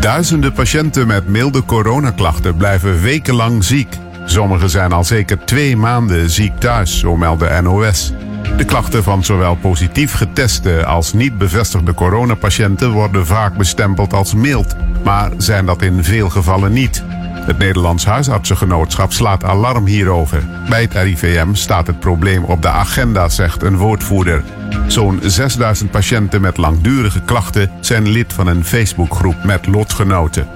[0.00, 3.96] Duizenden patiënten met milde coronaklachten blijven wekenlang ziek.
[4.24, 8.12] Sommigen zijn al zeker twee maanden ziek thuis, zo meldt NOS.
[8.56, 14.76] De klachten van zowel positief geteste als niet bevestigde coronapatiënten worden vaak bestempeld als mild,
[15.04, 17.04] maar zijn dat in veel gevallen niet.
[17.46, 20.42] Het Nederlands Huisartsengenootschap slaat alarm hierover.
[20.68, 24.42] Bij het RIVM staat het probleem op de agenda, zegt een woordvoerder.
[24.86, 30.48] Zo'n 6000 patiënten met langdurige klachten zijn lid van een Facebookgroep met lotgenoten.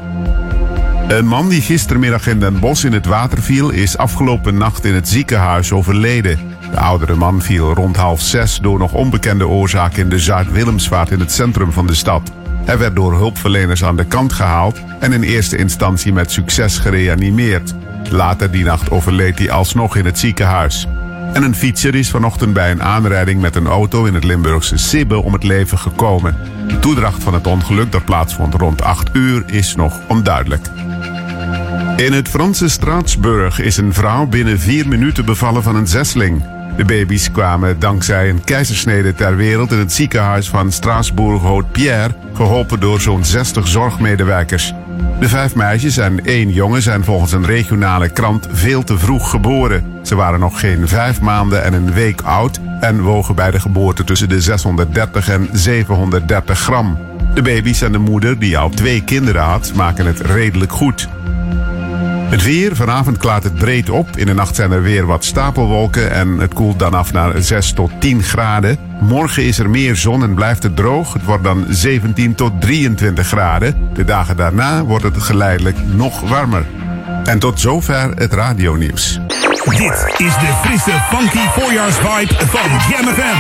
[1.09, 4.95] Een man die gistermiddag in Den Bosch in het water viel, is afgelopen nacht in
[4.95, 6.39] het ziekenhuis overleden.
[6.71, 11.21] De oudere man viel rond half zes door nog onbekende oorzaak in de Zuid-Willemsvaart in
[11.21, 12.31] het centrum van de stad.
[12.65, 17.75] Hij werd door hulpverleners aan de kant gehaald en in eerste instantie met succes gereanimeerd.
[18.11, 20.87] Later die nacht overleed hij alsnog in het ziekenhuis.
[21.33, 25.23] En een fietser is vanochtend bij een aanrijding met een auto in het Limburgse Sibbe
[25.23, 26.37] om het leven gekomen.
[26.69, 30.67] De toedracht van het ongeluk dat plaatsvond rond 8 uur is nog onduidelijk.
[31.97, 36.60] In het Franse Straatsburg is een vrouw binnen vier minuten bevallen van een zesling.
[36.81, 43.01] De baby's kwamen dankzij een keizersnede ter wereld in het ziekenhuis van Straatsburg-Haute-Pierre, geholpen door
[43.01, 44.73] zo'n 60 zorgmedewerkers.
[45.19, 49.85] De vijf meisjes en één jongen zijn volgens een regionale krant veel te vroeg geboren.
[50.03, 54.05] Ze waren nog geen vijf maanden en een week oud en wogen bij de geboorte
[54.05, 56.99] tussen de 630 en 730 gram.
[57.35, 61.09] De baby's en de moeder, die al twee kinderen had, maken het redelijk goed.
[62.31, 64.17] Het weer, vanavond klaart het breed op.
[64.17, 67.73] In de nacht zijn er weer wat stapelwolken en het koelt dan af naar 6
[67.73, 68.79] tot 10 graden.
[69.01, 71.13] Morgen is er meer zon en blijft het droog.
[71.13, 73.89] Het wordt dan 17 tot 23 graden.
[73.95, 76.67] De dagen daarna wordt het geleidelijk nog warmer.
[77.25, 79.19] En tot zover het radionieuws.
[79.65, 83.39] Dit is de frisse, funky voorjaarsvibe van Jam FM.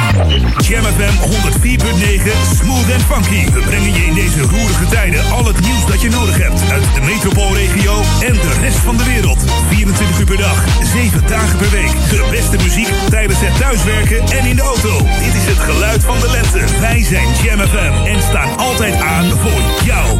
[0.62, 3.51] Jam FM 104.9, smooth en funky.
[3.51, 6.70] We brengen je in deze roerige tijden al het nieuws dat je nodig hebt.
[6.70, 9.45] Uit de metropoolregio en de rest van de wereld.
[9.68, 10.64] 24 uur per dag,
[10.95, 11.91] 7 dagen per week.
[12.11, 14.99] De beste muziek tijdens het thuiswerken en in de auto.
[14.99, 16.81] Dit is het geluid van de lente.
[16.81, 20.18] Wij zijn Jam FM en staan altijd aan voor jou.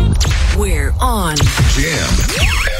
[0.59, 1.35] We're on.
[1.77, 2.80] Jam.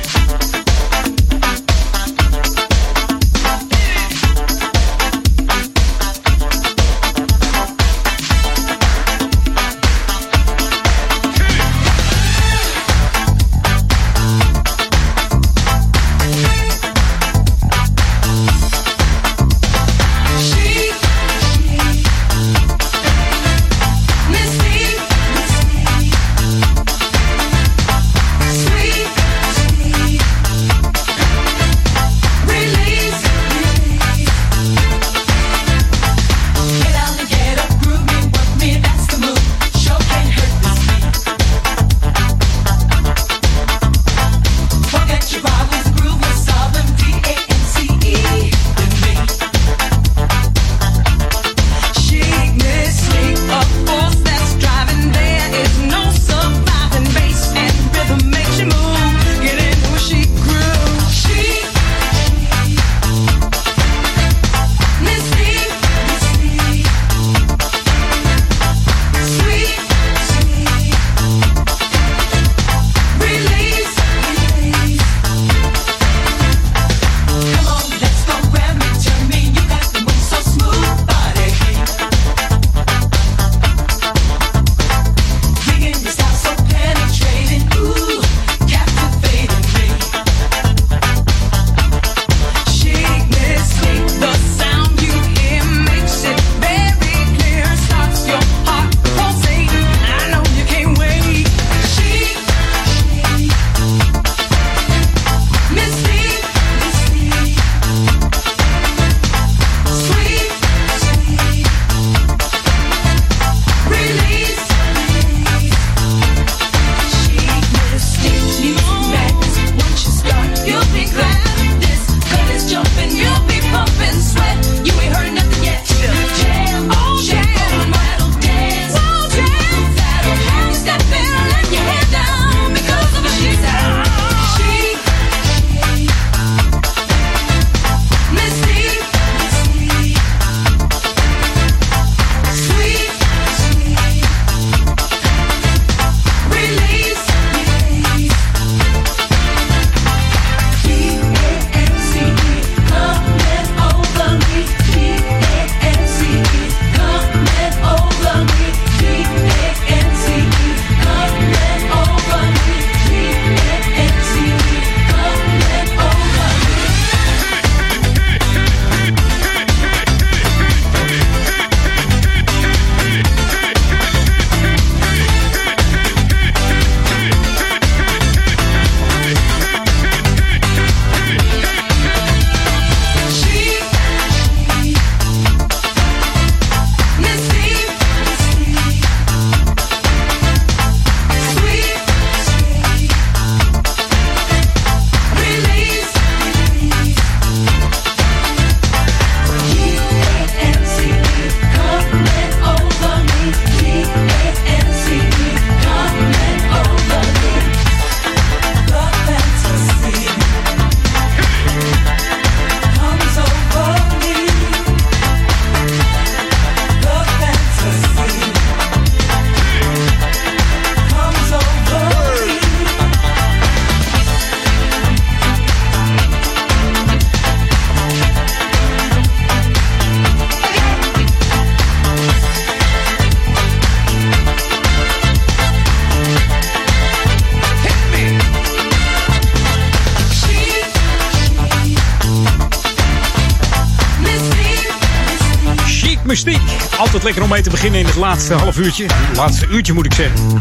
[247.23, 249.05] Lekker om mee te beginnen in het laatste half uurtje.
[249.35, 250.57] Laatste uurtje moet ik zeggen.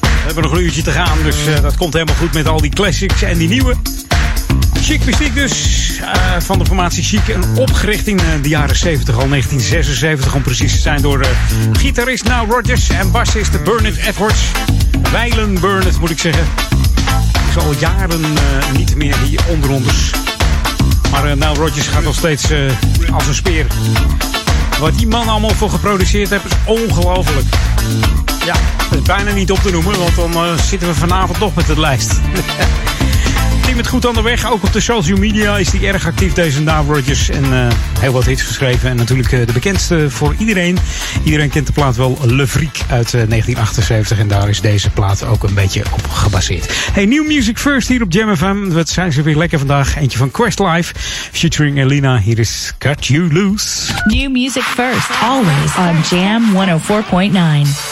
[0.00, 2.60] We hebben nog een uurtje te gaan, dus uh, dat komt helemaal goed met al
[2.60, 3.74] die classics en die nieuwe.
[4.82, 7.28] Chic Mystiek dus, uh, van de formatie Chic.
[7.28, 11.26] En opgericht in uh, de jaren 70, al 1976 om precies te zijn, door
[11.72, 14.40] gitarist Now Rogers en bassist Bernard Edwards.
[15.12, 16.44] Weilen Bernard moet ik zeggen.
[17.48, 18.20] Is al jaren
[18.76, 20.10] niet meer hier onder ons.
[21.10, 22.44] Maar Now Rogers gaat nog steeds
[23.12, 23.66] als een speer.
[24.82, 27.46] Wat die man allemaal voor geproduceerd heeft, is ongelooflijk.
[28.44, 28.54] Ja,
[29.06, 32.12] bijna niet op te noemen, want dan uh, zitten we vanavond nog met het lijst.
[33.76, 34.50] het goed aan de weg.
[34.50, 37.28] Ook op de social media is hij erg actief, deze Now Rodgers.
[37.28, 37.66] En uh,
[37.98, 38.90] heel wat hits geschreven.
[38.90, 40.78] En natuurlijk uh, de bekendste voor iedereen.
[41.24, 44.18] Iedereen kent de plaat wel Le Freak uit 1978.
[44.18, 46.74] En daar is deze plaat ook een beetje op gebaseerd.
[46.92, 48.68] Hey, New Music First hier op Jam FM.
[48.68, 49.96] Wat zijn ze weer lekker vandaag.
[49.96, 50.94] Eentje van Questlife.
[51.32, 52.18] Featuring Elina.
[52.18, 53.92] Hier is Cut You Loose.
[54.04, 55.08] New Music First.
[55.22, 57.91] Always on Jam 104.9.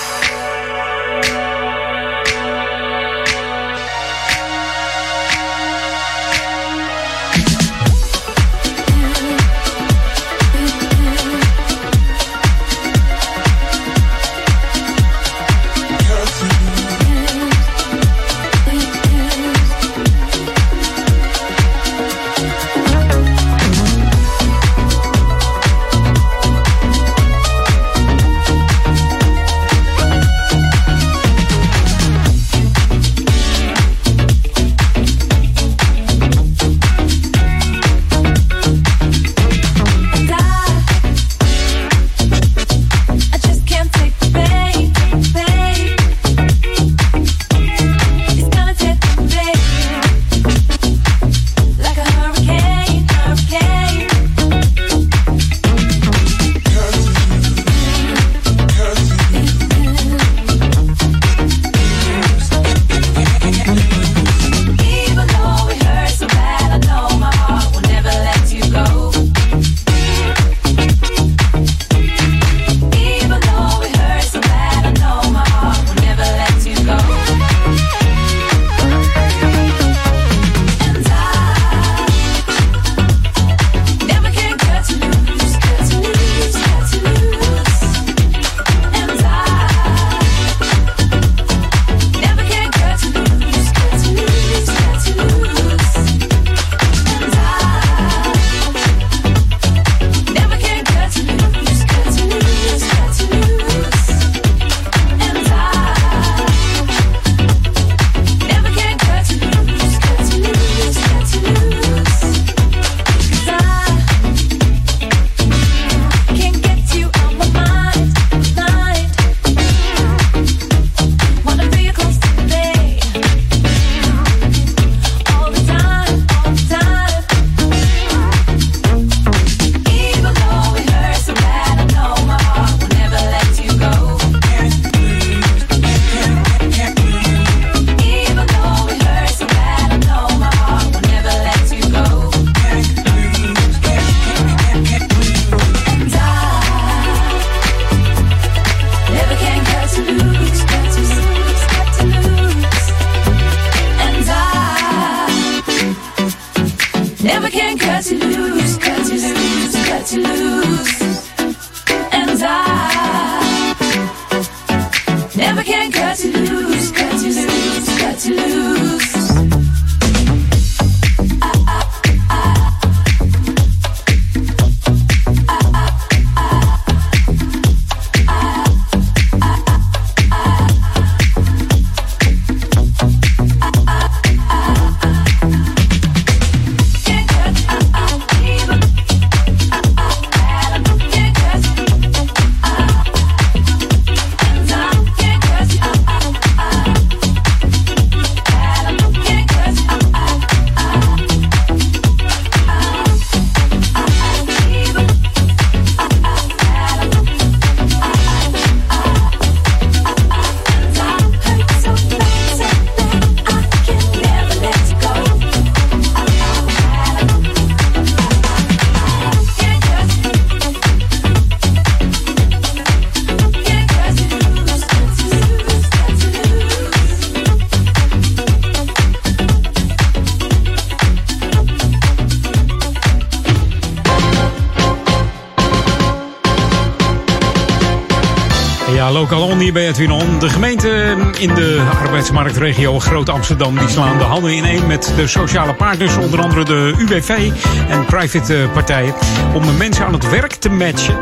[240.01, 243.79] De gemeente in de arbeidsmarktregio Groot Amsterdam...
[243.79, 246.17] die slaan de handen ineen met de sociale partners...
[246.17, 247.51] onder andere de UWV
[247.89, 249.15] en private eh, partijen...
[249.55, 251.19] om de mensen aan het werk te matchen.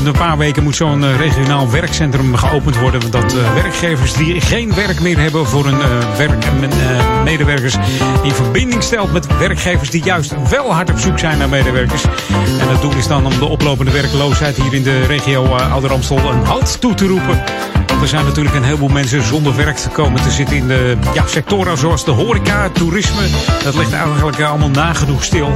[0.00, 3.10] In een paar weken moet zo'n eh, regionaal werkcentrum geopend worden.
[3.10, 5.78] Dat uh, werkgevers die geen werk meer hebben voor hun
[6.16, 6.44] werk,
[7.24, 7.76] medewerkers...
[8.22, 12.04] in verbinding stelt met werkgevers die juist wel hard op zoek zijn naar medewerkers.
[12.60, 16.18] En het doel is dan om de oplopende werkloosheid hier in de regio Ouder Amstel
[16.18, 17.42] een halt toe te roepen.
[18.02, 21.26] Er zijn natuurlijk een heleboel mensen zonder werk te komen te zitten in de ja,
[21.26, 23.22] sectoren zoals de horeca, toerisme.
[23.64, 25.50] Dat ligt eigenlijk allemaal nagenoeg stil.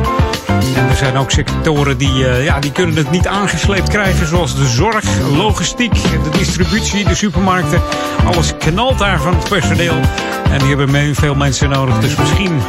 [0.77, 4.27] En er zijn ook sectoren die, uh, ja, die kunnen het niet aangesleept krijgen.
[4.27, 5.05] Zoals de zorg,
[5.37, 7.81] logistiek, de distributie, de supermarkten.
[8.25, 10.01] Alles knalt daar van het personeel.
[10.51, 11.99] En die hebben veel mensen nodig.
[11.99, 12.61] Dus misschien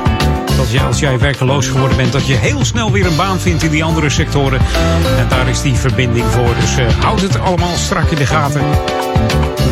[0.57, 3.71] dat als jij werkeloos geworden bent, dat je heel snel weer een baan vindt in
[3.71, 4.59] die andere sectoren.
[5.17, 6.55] En daar is die verbinding voor.
[6.59, 8.63] Dus uh, houd het allemaal strak in de gaten.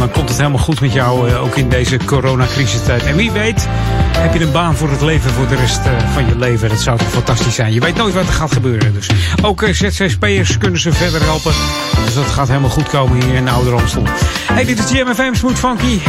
[0.06, 3.06] Dan komt het helemaal goed met jou, uh, ook in deze coronacrisistijd.
[3.06, 3.66] En wie weet,
[4.18, 6.70] heb je een baan voor het leven, voor de rest uh, van je leven.
[6.70, 7.74] Dat zou toch fantastisch zijn.
[7.74, 8.94] Je weet nooit wat er gaat gebeuren.
[8.94, 9.10] Dus
[9.42, 11.54] ook uh, ZZP'ers kunnen ze verder helpen.
[12.06, 14.04] Dus dat gaat helemaal goed komen hier in Amstel.
[14.56, 16.00] Hey, dit is GMFM Smooth Funky.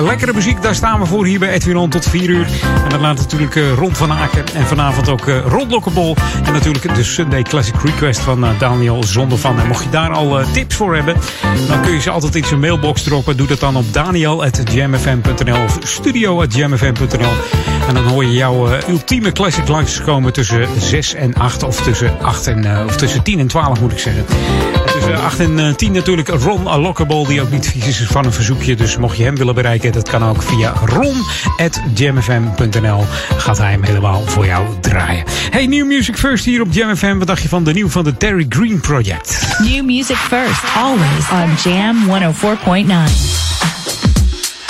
[0.00, 2.46] lekkere muziek, daar staan we voor hier bij Edwin tot 4 uur.
[2.84, 4.44] En dan laat natuurlijk rond van Aken.
[4.54, 6.16] En vanavond ook Rond Lokkerbol.
[6.44, 9.60] En natuurlijk de Sunday Classic Request van Daniel Zonder van.
[9.60, 11.16] En mocht je daar al tips voor hebben,
[11.68, 13.36] dan kun je ze altijd in zijn mailbox droppen.
[13.36, 17.32] Doe dat dan op daniel.jamfm.nl of studio.jamfm.nl.
[17.88, 21.62] En dan hoor je jouw uh, ultieme classic langskomen tussen 6 en 8.
[21.62, 24.24] Of tussen, 8 en, uh, of tussen 10 en 12 moet ik zeggen.
[24.86, 28.24] En tussen 8 en uh, 10 natuurlijk Ron Lockable, die ook niet vies is van
[28.24, 28.76] een verzoekje.
[28.76, 33.04] Dus mocht je hem willen bereiken, dat kan ook via ron.jamfm.nl.
[33.36, 35.24] Gaat hij hem helemaal voor jou draaien.
[35.50, 37.18] Hey, New Music First hier op Jam FM.
[37.18, 39.56] Wat dacht je van de nieuw van de Terry Green Project?
[39.58, 43.44] New music first, always on Jam 104.9.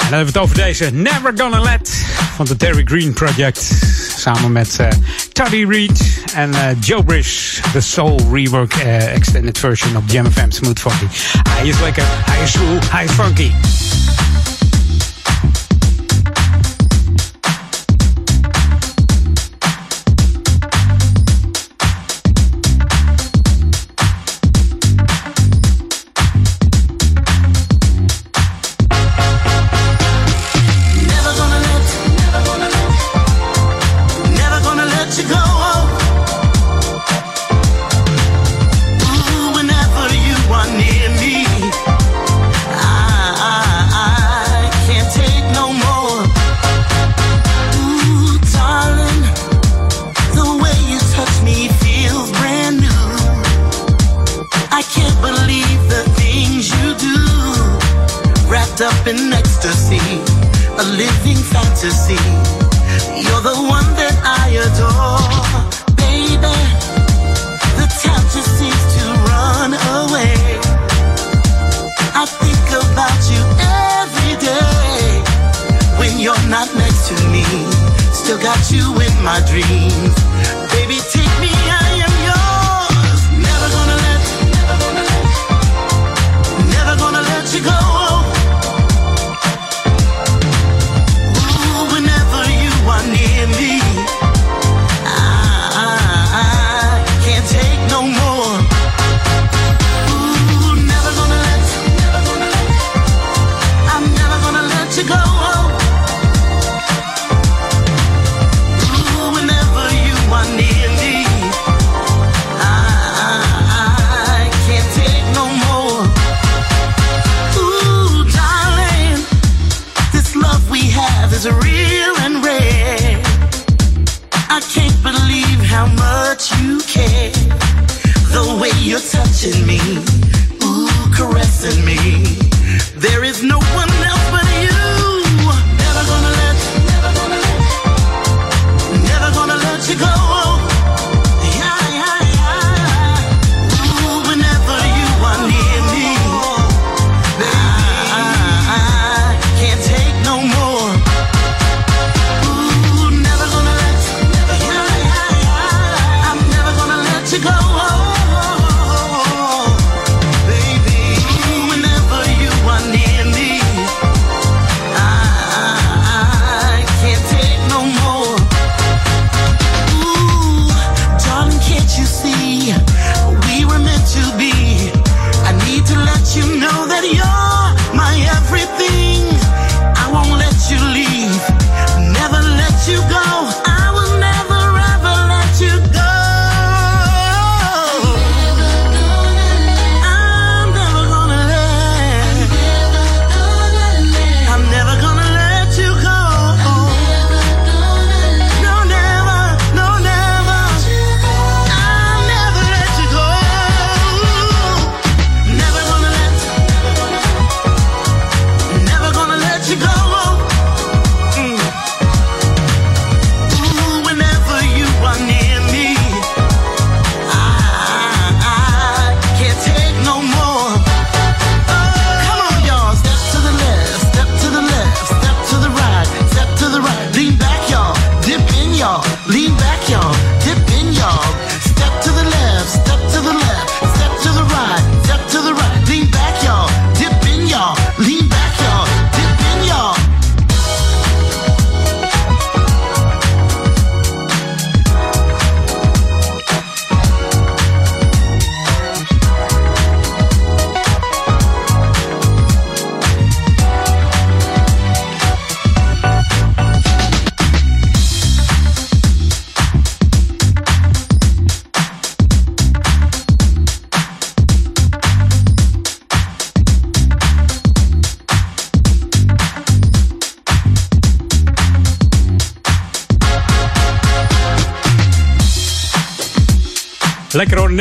[0.05, 3.71] En dan hebben we het over deze Never Gonna Let van de Terry Green Project.
[4.17, 4.89] Samen met uh,
[5.33, 7.61] Toddy Reed en uh, Joe Brish.
[7.73, 11.07] De Soul Rework uh, Extended Version op Jam Smooth Funky.
[11.49, 13.51] Hij is lekker, hij is cool, hij is funky.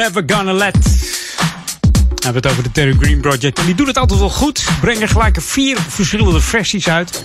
[0.04, 0.74] Never Gonna Let.
[0.74, 3.60] We hebben het over de Terry Green Project.
[3.60, 4.66] En die doen het altijd wel goed.
[4.82, 7.24] Brengen gelijk vier verschillende versies uit.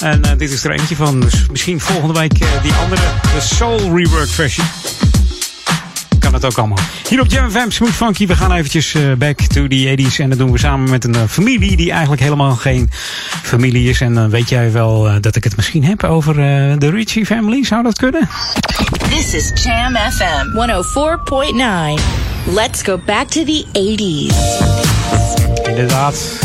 [0.00, 1.20] En uh, dit is er eentje van.
[1.20, 3.00] Dus misschien volgende week uh, die andere,
[3.34, 4.64] de Soul Rework versie.
[6.28, 6.78] Kan het ook allemaal.
[7.08, 8.26] Hier op Jam FM Smooth Funky.
[8.26, 10.16] We gaan eventjes uh, back to the 80s.
[10.16, 12.90] En dat doen we samen met een familie die eigenlijk helemaal geen
[13.42, 14.00] familie is.
[14.00, 16.34] En dan weet jij wel dat ik het misschien heb over
[16.78, 17.64] de Richie family.
[17.64, 18.28] Zou dat kunnen?
[19.10, 20.74] This is Jam FM
[21.98, 22.54] 104.9.
[22.54, 24.34] Let's go back to the 80s.
[25.68, 26.40] Inderdaad.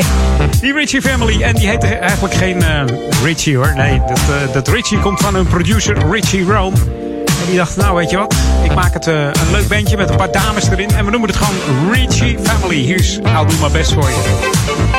[0.60, 1.42] die Richie Family.
[1.42, 2.82] En die heet eigenlijk geen uh,
[3.22, 3.72] Richie hoor.
[3.76, 7.05] Nee, dat, uh, dat Richie komt van een producer, Richie Rome.
[7.46, 10.16] Die dacht, nou weet je wat, ik maak het uh, een leuk bandje met een
[10.16, 10.90] paar dames erin.
[10.90, 12.76] En we noemen het gewoon Richie Family.
[12.76, 14.95] Hier is I'll Do My Best voor je.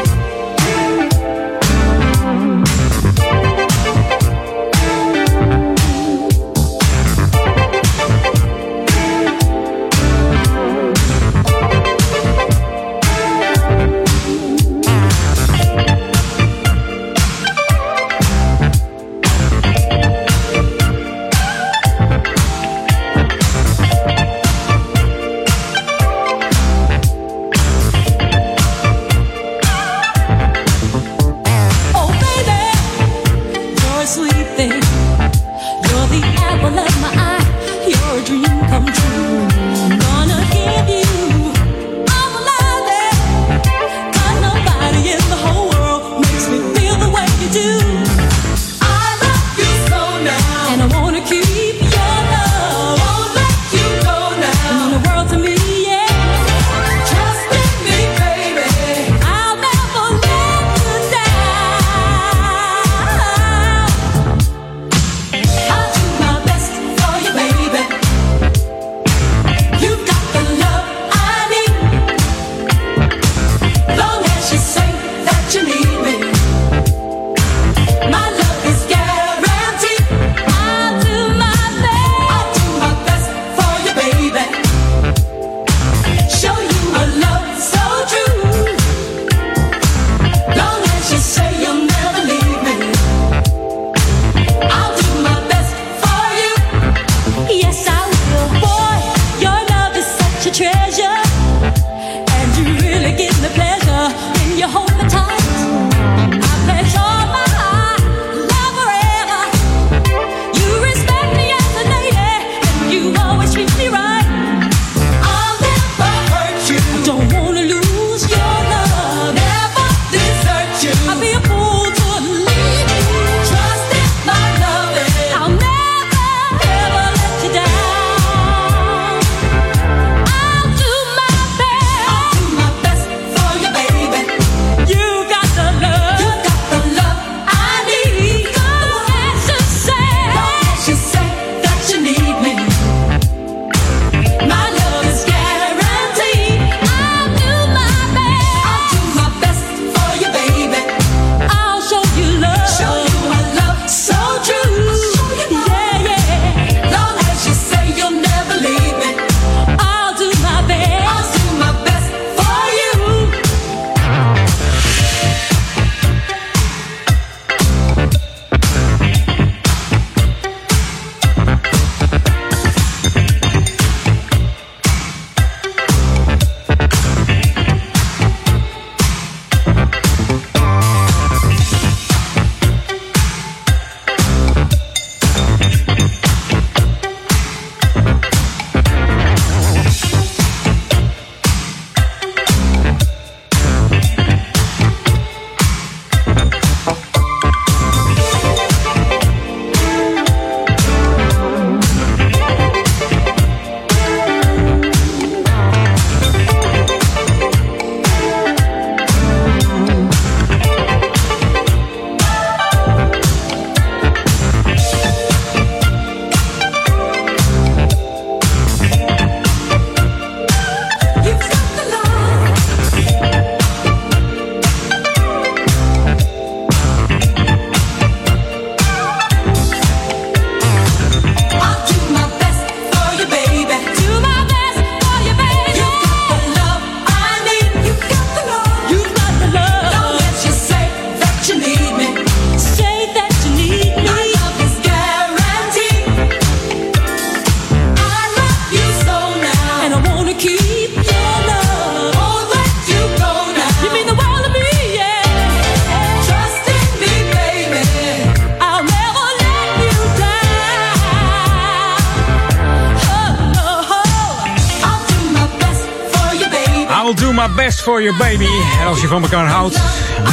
[267.87, 268.47] For you, baby.
[268.79, 269.81] En als je van elkaar houdt,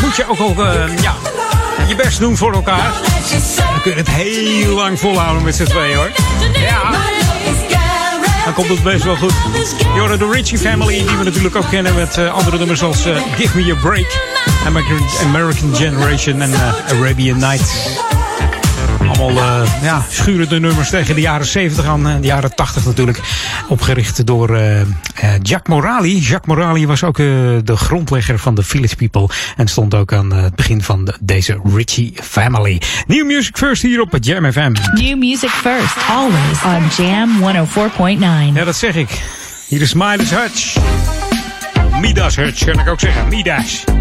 [0.02, 1.14] moet je ook, ook uh, ja,
[1.88, 2.92] je best doen voor elkaar.
[3.56, 6.10] Dan kun je het heel lang volhouden met z'n tweeën hoor.
[6.52, 6.90] Ja.
[8.44, 9.32] Dan komt het best wel goed.
[9.78, 13.06] Je hoorde de Richie Family, die we natuurlijk ook kennen met uh, andere nummers als
[13.06, 14.20] uh, Give Me a Break,
[14.66, 16.52] American, American Generation en
[16.88, 17.88] Arabian Nights.
[18.98, 23.20] Allemaal uh, ja, schurende nummers tegen de jaren 70 aan, de jaren 80 natuurlijk.
[23.68, 24.58] Opgericht door
[25.24, 26.18] uh, Jacques Morali.
[26.18, 29.28] Jacques Morali was ook de grondlegger van de Village People.
[29.56, 32.80] En stond ook aan het begin van de, deze Richie Family.
[33.06, 34.72] New Music First hier op Jam FM.
[34.92, 38.54] New Music First, always on Jam 104.9.
[38.54, 39.08] Ja, dat zeg ik.
[39.68, 40.76] Hier is Midas Hutch.
[42.00, 43.28] Midas Hutch, kan ik ook zeggen.
[43.28, 43.93] Midas.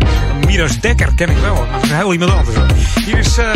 [0.45, 2.57] Midas Dekker ken ik wel, maar heel iemand anders.
[3.05, 3.49] Hier is uh,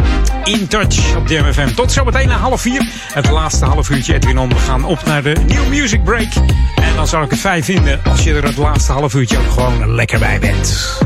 [0.44, 1.74] In Touch op DMFM.
[1.74, 2.90] Tot zometeen na half vier.
[3.14, 4.50] Het laatste half uurtje Edwin On.
[4.50, 6.34] We gaan op naar de New Music Break.
[6.76, 9.52] En dan zou ik het fijn vinden als je er het laatste half uurtje ook
[9.52, 10.98] gewoon lekker bij bent.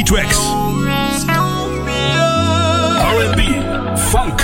[0.00, 0.38] Funky tracks.
[3.00, 3.40] R&B,
[4.10, 4.40] funk.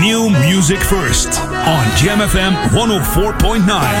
[0.00, 3.91] New music first on Jam FM 104.9.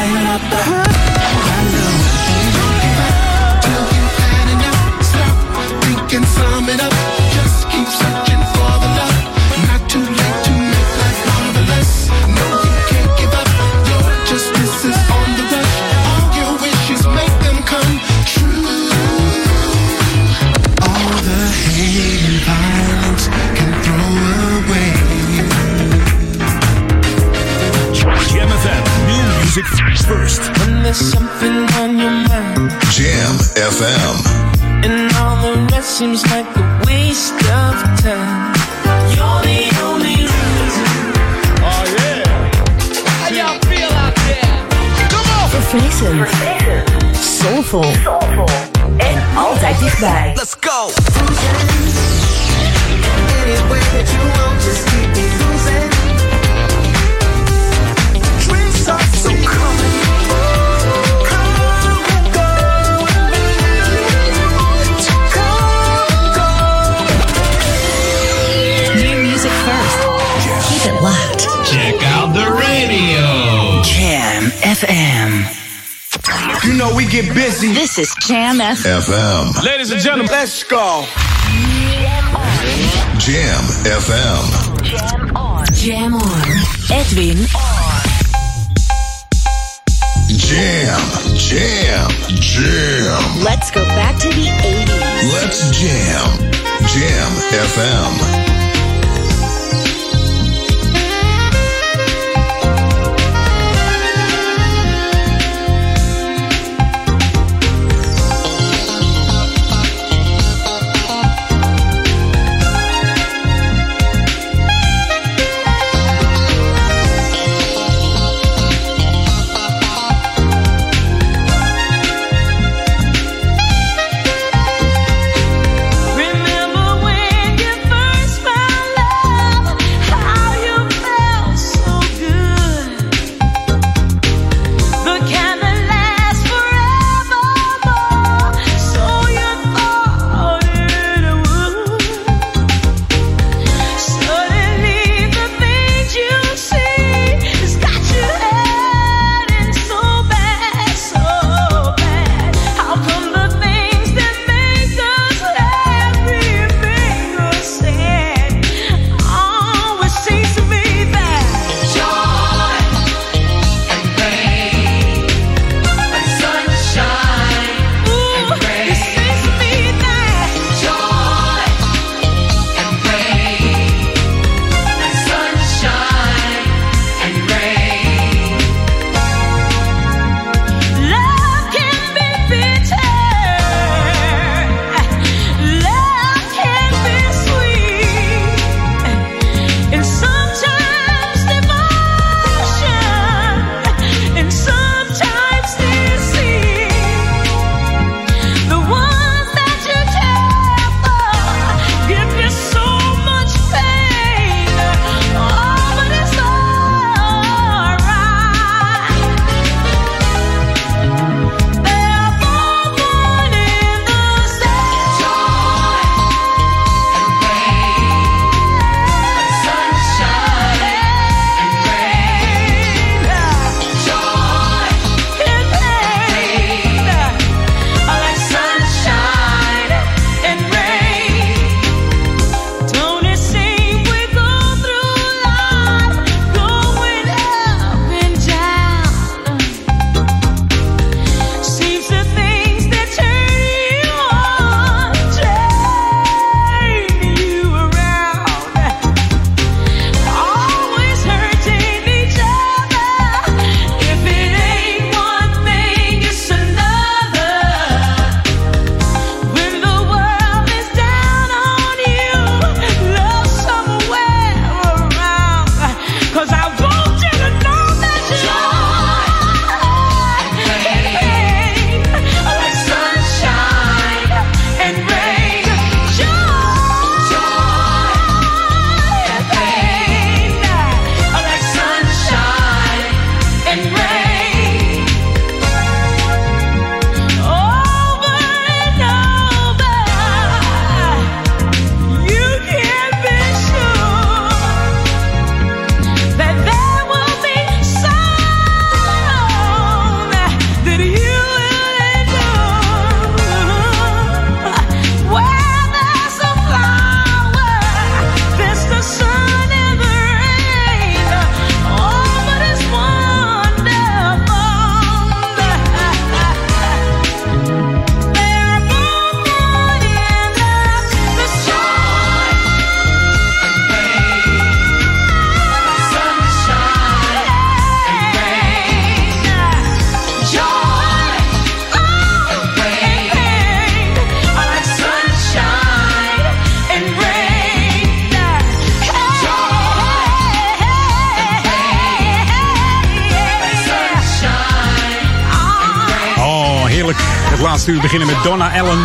[348.42, 348.98] Donna Allen.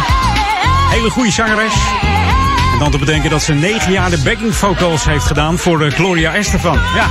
[0.89, 1.73] Hele goede zangeres.
[2.73, 5.91] En dan te bedenken dat ze negen jaar de backing vocals heeft gedaan voor eh,
[5.91, 6.79] Gloria Estefan.
[6.95, 7.07] Ja,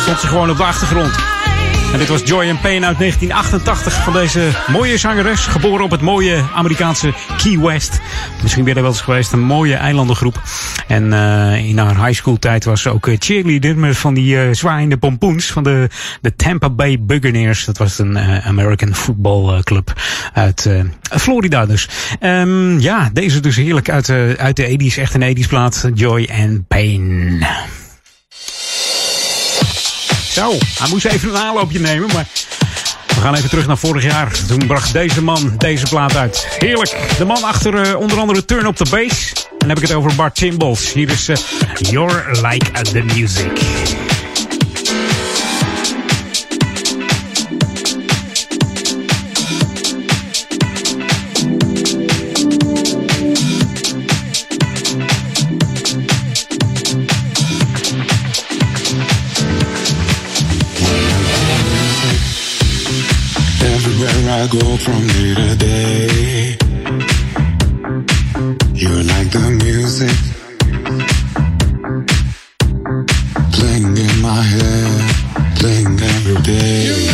[0.00, 1.14] stond ze gewoon op de achtergrond.
[1.92, 5.46] En dit was Joy and Pain uit 1988 van deze mooie zangeres.
[5.46, 8.00] Geboren op het mooie Amerikaanse Key West.
[8.42, 9.32] Misschien ben je er wel eens geweest.
[9.32, 10.42] Een mooie eilandengroep.
[10.86, 14.34] En uh, in haar high school tijd was ze ook uh, cheerleader met van die
[14.34, 15.88] uh, zwaaiende pompoens van de,
[16.20, 17.64] de Tampa Bay Buccaneers.
[17.64, 19.92] Dat was een American football club
[20.32, 20.68] uit
[21.00, 21.88] Florida dus.
[22.20, 24.98] Um, ja, deze dus heerlijk uit, uit de 80s.
[24.98, 25.90] Echt een 80s plaat.
[25.94, 27.44] Joy and Pain.
[30.32, 32.26] Zo, hij moest even een aanloopje nemen, maar
[33.14, 34.32] we gaan even terug naar vorig jaar.
[34.46, 36.46] Toen bracht deze man deze plaat uit.
[36.58, 36.96] Heerlijk.
[37.18, 39.32] De man achter uh, onder andere Turn Up The Bass.
[39.32, 40.92] En dan heb ik het over Bart Timbals.
[40.92, 41.36] Hier is uh,
[41.78, 44.01] You're Like The Music.
[64.34, 66.56] I go from day to day.
[68.72, 70.16] You're like the music
[73.52, 77.11] playing in my head, playing every day.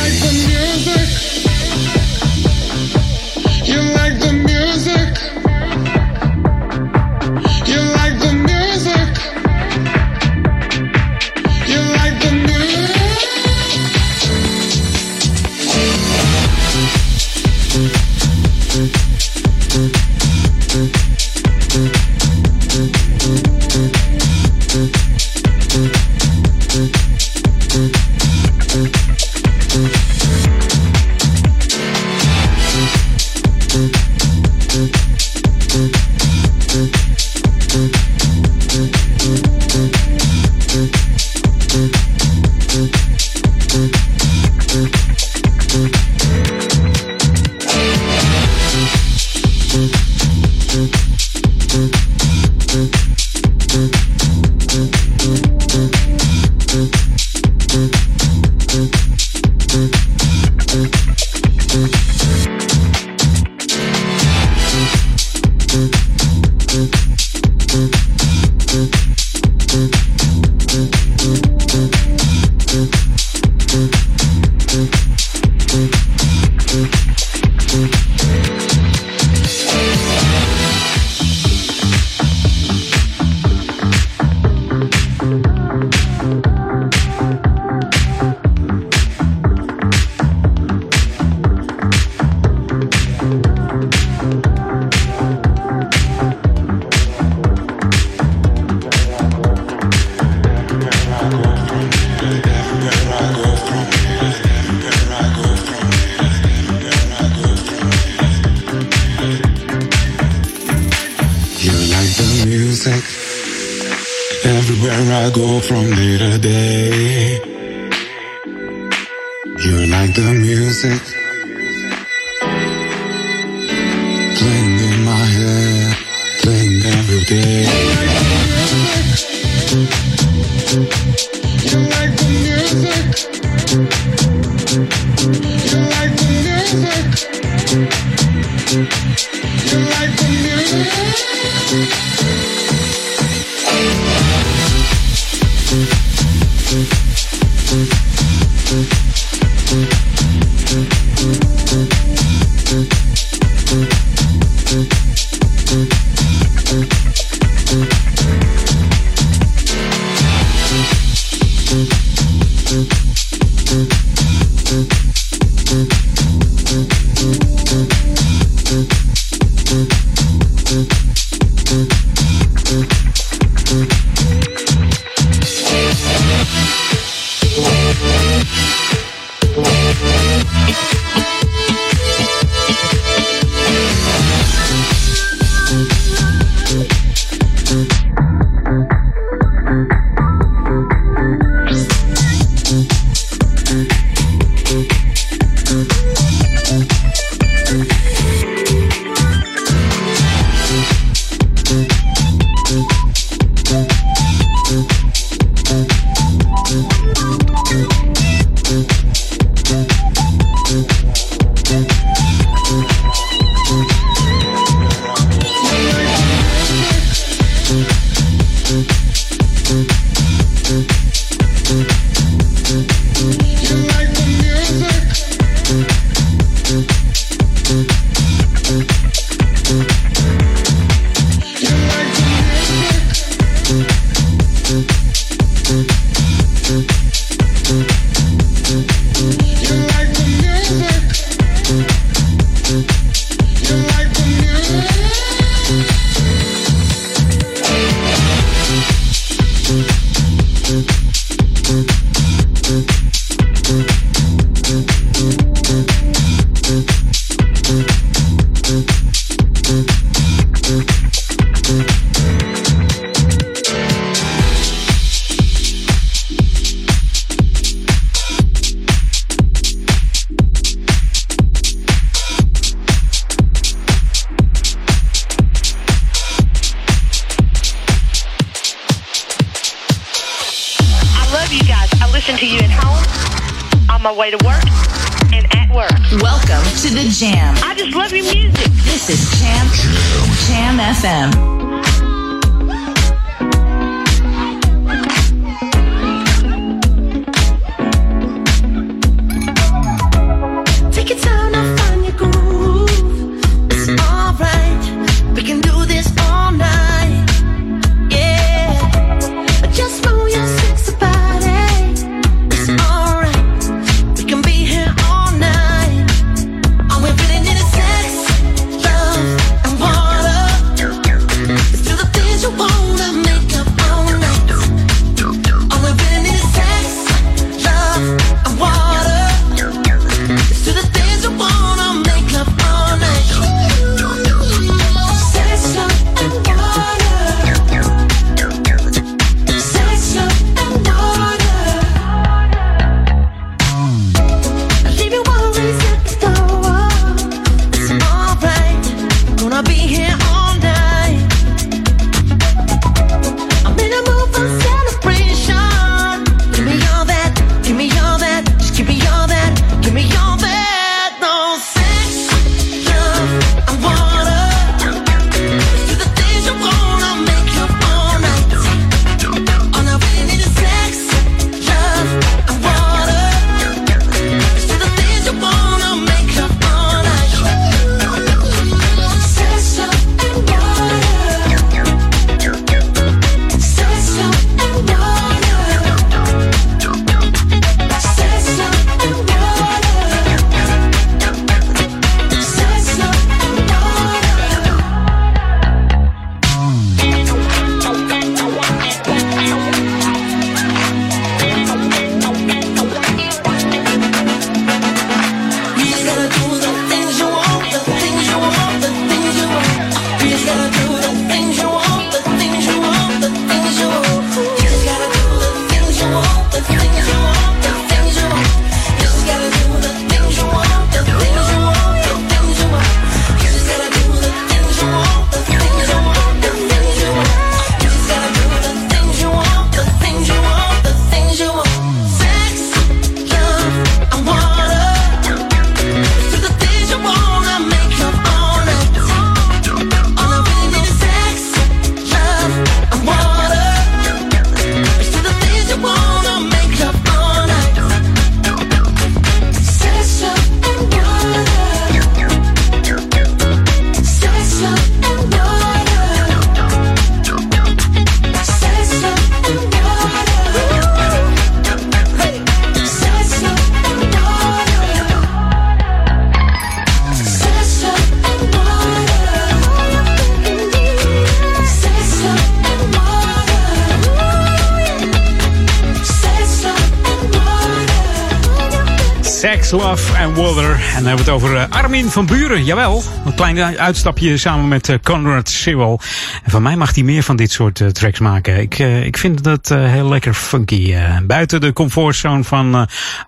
[480.98, 482.64] En dan hebben we het over eh, Armin van Buren.
[482.64, 485.98] Jawel, een klein uitstapje samen met eh, Conrad Sewell.
[486.44, 488.60] En van mij mag hij meer van dit soort eh, tracks maken.
[488.60, 490.92] Ik, eh, ik vind dat eh, heel lekker funky.
[490.94, 492.82] eh, buiten de comfortzone van eh,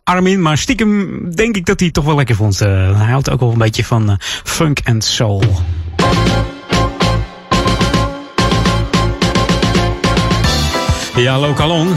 [0.05, 0.43] Armin.
[0.43, 2.61] Maar stiekem denk ik dat hij het toch wel lekker vond.
[2.61, 2.69] Eh,
[3.01, 5.43] hij houdt ook wel een beetje van eh, funk en soul.
[11.17, 11.89] Ja, lokalon.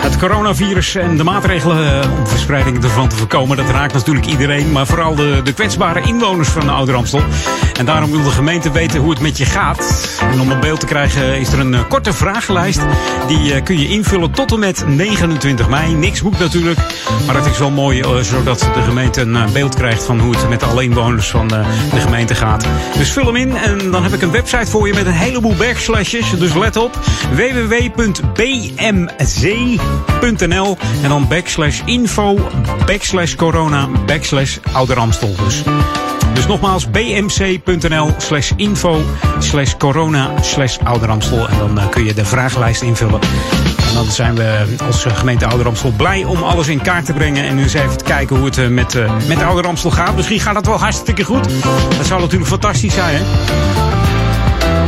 [0.00, 4.72] Het coronavirus en de maatregelen eh, om verspreiding ervan te voorkomen, dat raakt natuurlijk iedereen,
[4.72, 7.22] maar vooral de, de kwetsbare inwoners van de Ouder Amstel.
[7.78, 10.08] En daarom wil de gemeente weten hoe het met je gaat.
[10.32, 12.80] En om een beeld te krijgen is er een eh, korte vragenlijst.
[13.26, 15.94] Die eh, kun je invullen tot en met 29 mei.
[15.94, 16.78] Niks moet natuurlijk,
[17.26, 20.62] maar dat is wel mooi, zodat de gemeente een beeld krijgt van hoe het met
[20.62, 21.64] alle inwoners van de
[21.94, 22.66] gemeente gaat.
[22.96, 25.54] Dus vul hem in en dan heb ik een website voor je met een heleboel
[25.54, 26.38] backslashes.
[26.38, 26.98] Dus let op,
[30.20, 32.38] www.bmc.nl en dan backslash info,
[32.86, 35.34] backslash corona, backslash ouder Amstel.
[35.44, 35.62] Dus,
[36.34, 39.00] dus nogmaals, bmc.nl slash info
[39.38, 41.48] slash corona slash ouder Amstel.
[41.48, 43.20] En dan eh, kun je de vragenlijst invullen.
[43.88, 47.12] En dan zijn we als eh, gemeente Ouder Amstel blij om alles in kaart te
[47.12, 47.44] brengen.
[47.44, 50.16] En nu eens even te kijken hoe het eh, met, met Ouder Amstel gaat.
[50.16, 51.48] Misschien gaat het wel hartstikke goed.
[51.96, 53.22] Dat zou natuurlijk fantastisch zijn, hè?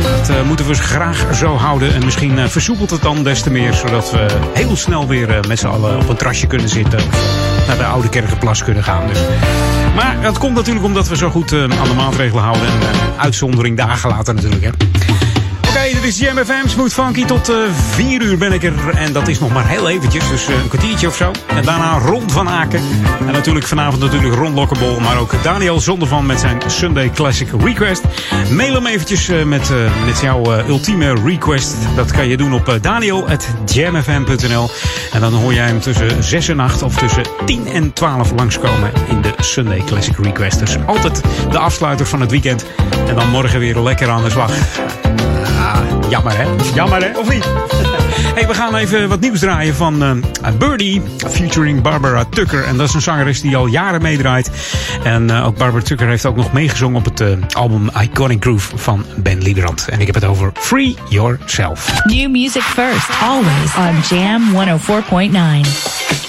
[0.01, 1.93] Dat eh, moeten we graag zo houden.
[1.93, 3.73] En misschien eh, versoepelt het dan des te meer.
[3.73, 6.99] Zodat we heel snel weer eh, met z'n allen op een trasje kunnen zitten.
[6.99, 9.07] Of naar de Oude Kerkenplas kunnen gaan.
[9.07, 9.19] Dus.
[9.95, 12.67] Maar dat komt natuurlijk omdat we zo goed aan de maatregelen houden.
[12.67, 12.79] En
[13.17, 14.63] uitzondering dagen later natuurlijk.
[14.63, 14.69] Hè.
[15.73, 17.25] Oké, dit is Jam FM, Smooth Funky.
[17.25, 18.89] Tot uh, 4 uur ben ik er.
[18.89, 21.31] En dat is nog maar heel eventjes, dus uh, een kwartiertje of zo.
[21.47, 22.81] En daarna Ron van Aken.
[23.19, 24.99] En natuurlijk vanavond natuurlijk Ron Lokkebol.
[24.99, 28.01] Maar ook Daniel Zondervan met zijn Sunday Classic Request.
[28.51, 29.71] Mail hem eventjes uh, met,
[30.05, 31.75] met jouw ultieme request.
[31.95, 34.69] Dat kan je doen op daniel.jamfm.nl.
[35.11, 38.91] En dan hoor jij hem tussen 6 en 8 of tussen 10 en 12 langskomen
[39.09, 40.59] in de Sunday Classic Request.
[40.59, 41.21] Dus altijd
[41.51, 42.65] de afsluiter van het weekend.
[43.07, 44.51] En dan morgen weer lekker aan de slag.
[45.63, 46.45] Ah, jammer hè?
[46.73, 47.19] Jammer hè?
[47.19, 47.45] Of niet?
[48.35, 50.11] hey, we gaan even wat nieuws draaien van uh,
[50.57, 52.63] Birdie featuring Barbara Tucker.
[52.63, 54.51] En dat is een zangeres die al jaren meedraait.
[55.03, 58.77] En uh, ook Barbara Tucker heeft ook nog meegezongen op het uh, album Iconic Groove
[58.77, 59.87] van Ben Liebrand.
[59.87, 62.03] En ik heb het over Free Yourself.
[62.03, 66.22] New music first, always on Jam 104.9.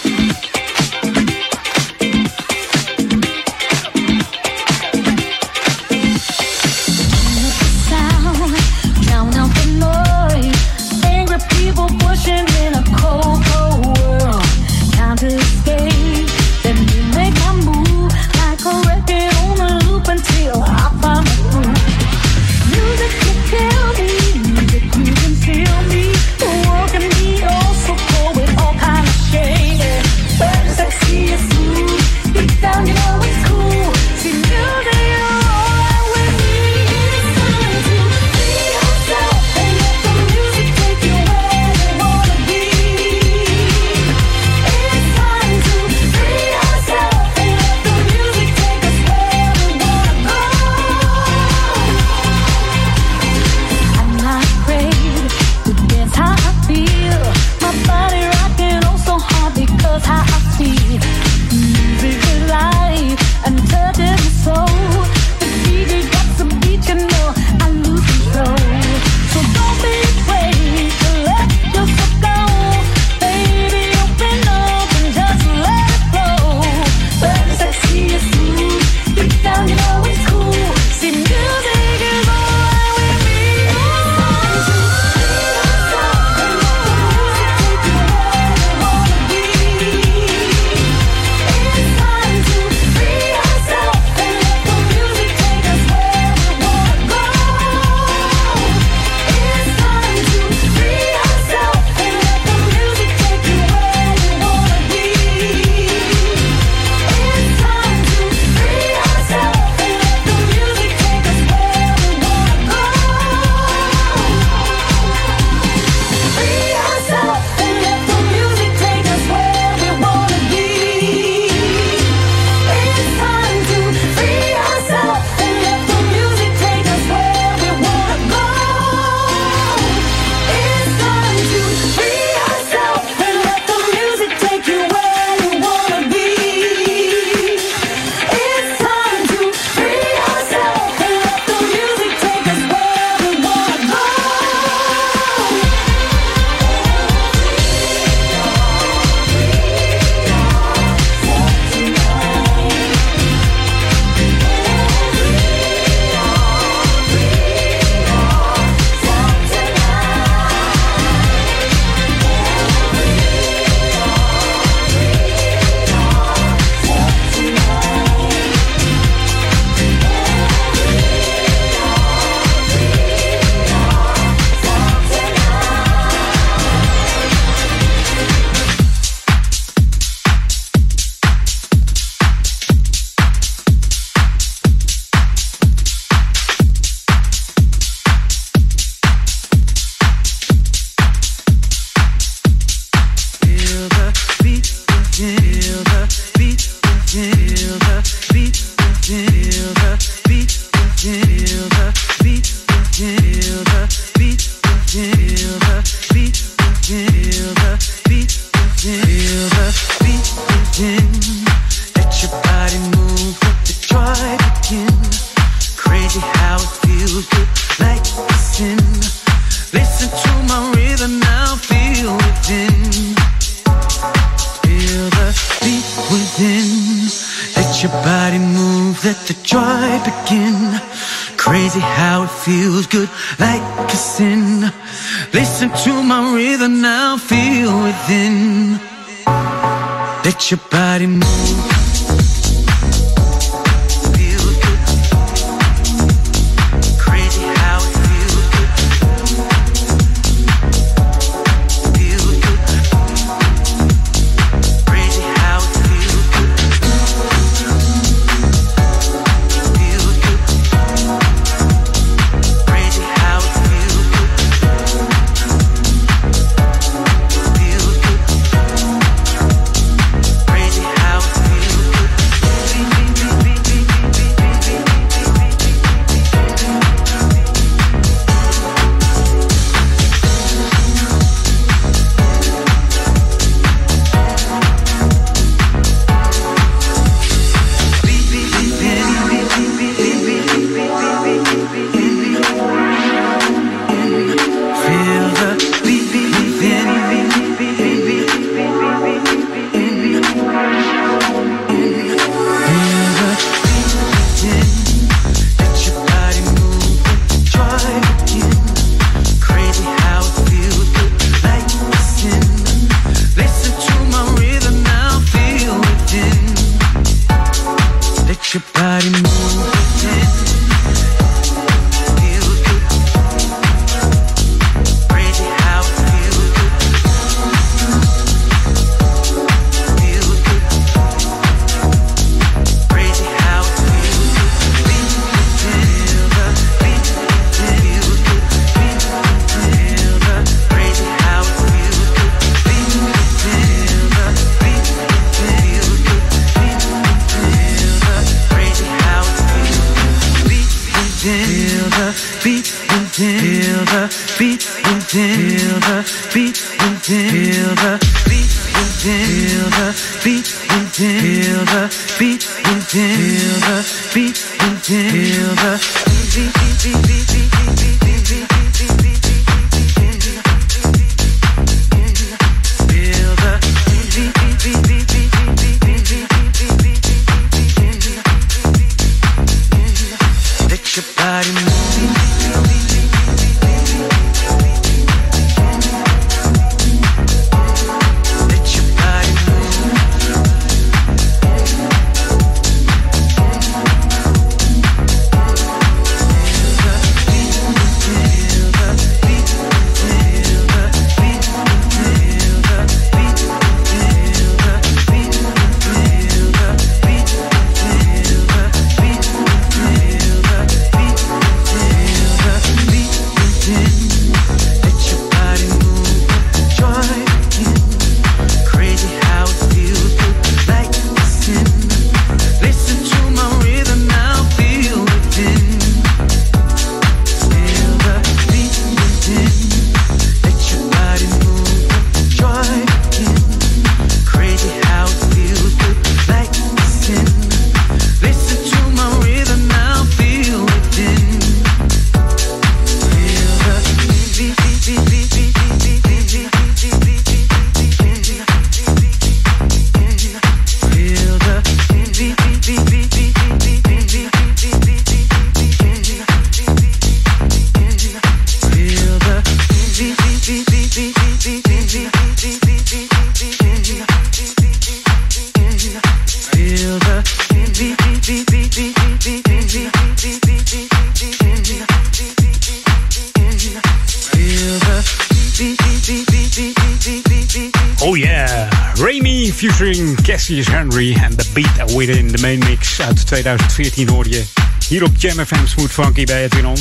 [483.45, 484.45] 2014 hoor je
[484.89, 486.77] hier op Jam FM Smooth Funky bij Edwin On.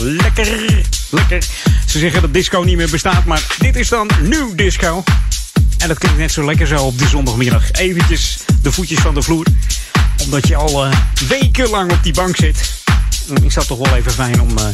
[0.00, 1.44] Lekker, lekker.
[1.86, 5.02] Ze zeggen dat disco niet meer bestaat, maar dit is dan nieuw disco.
[5.78, 7.72] En dat klinkt net zo lekker zo op de zondagmiddag.
[7.72, 9.46] Eventjes de voetjes van de vloer.
[10.22, 10.92] Omdat je al uh,
[11.28, 12.82] wekenlang op die bank zit.
[13.42, 14.64] Is dat toch wel even fijn om, uh,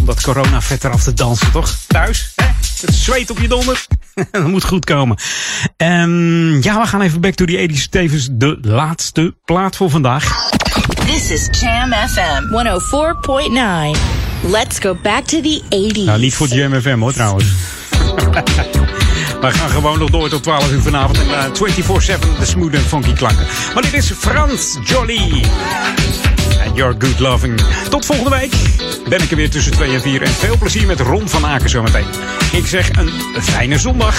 [0.00, 1.76] om dat corona-vet eraf te dansen, toch?
[1.86, 2.46] Thuis, hè?
[2.80, 3.86] Het zweet op je donder.
[4.30, 5.18] dat moet goed komen.
[5.76, 7.88] Um, ja, we gaan even back to the 80s.
[7.90, 10.47] Tevens de laatste plaat voor vandaag.
[11.28, 14.50] This is Jam FM 104.9.
[14.50, 16.04] Let's go back to the 80s.
[16.04, 17.44] Nou, niet voor Jam FM hoor trouwens.
[19.40, 21.18] We gaan gewoon nog door tot 12 uur vanavond.
[21.18, 21.48] En uh, 24-7
[22.38, 23.46] de smooth en funky klanken.
[23.74, 25.44] Maar dit is Frans Jolly.
[26.60, 27.60] En Your Good Loving.
[27.88, 28.54] Tot volgende week
[29.08, 30.22] ben ik er weer tussen 2 en 4.
[30.22, 32.06] En veel plezier met Ron van Aken zometeen.
[32.52, 33.10] Ik zeg een
[33.40, 34.16] fijne zondag.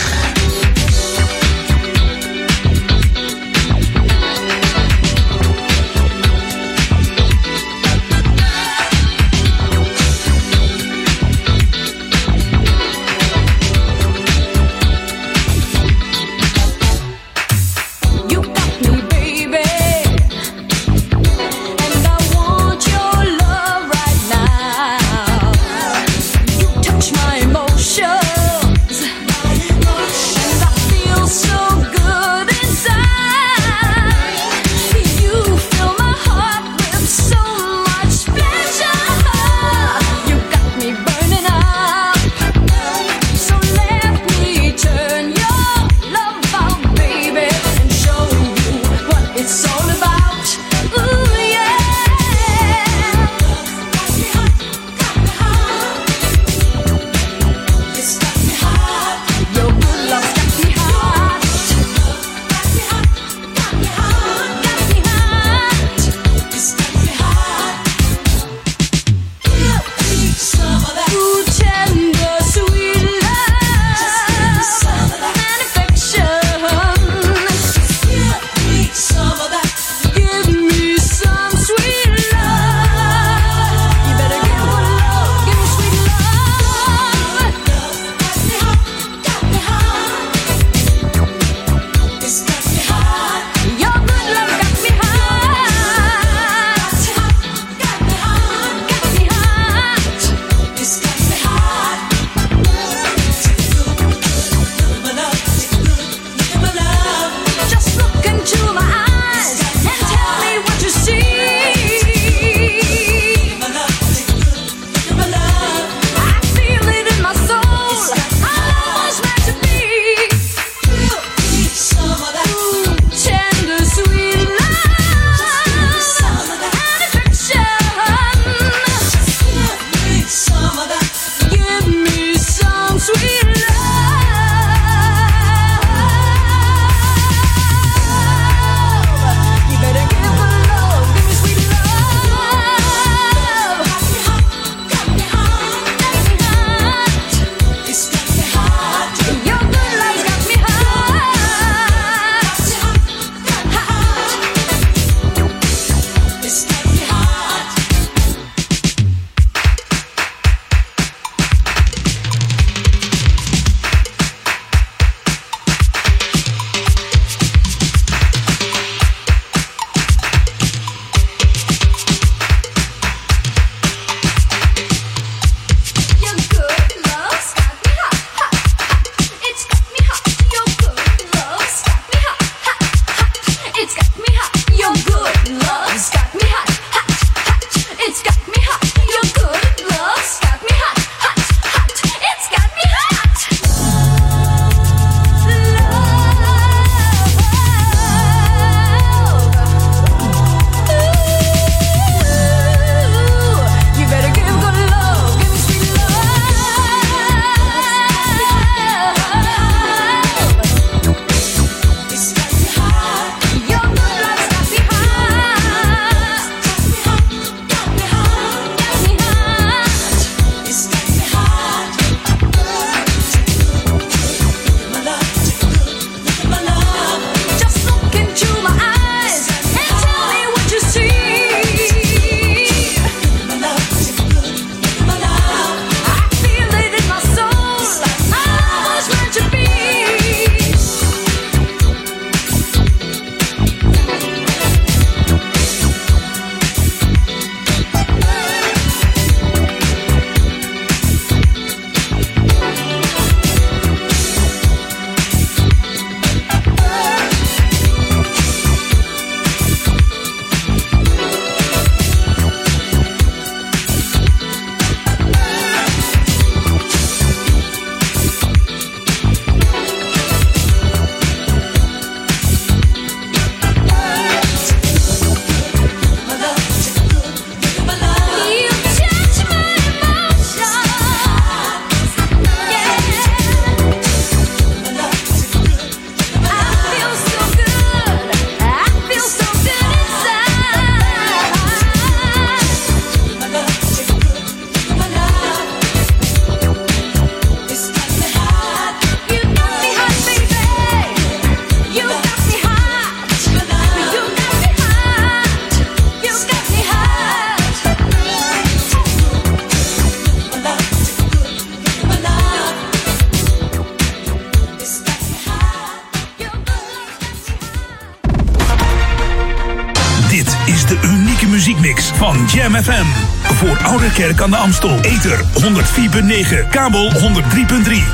[324.19, 324.99] Kerk aan de Amstel.
[325.01, 327.19] Ether 104.9, kabel 103.3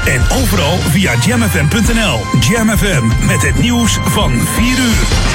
[0.06, 2.20] en overal via jamfm.nl.
[2.40, 5.34] Jam FM met het nieuws van 4 uur.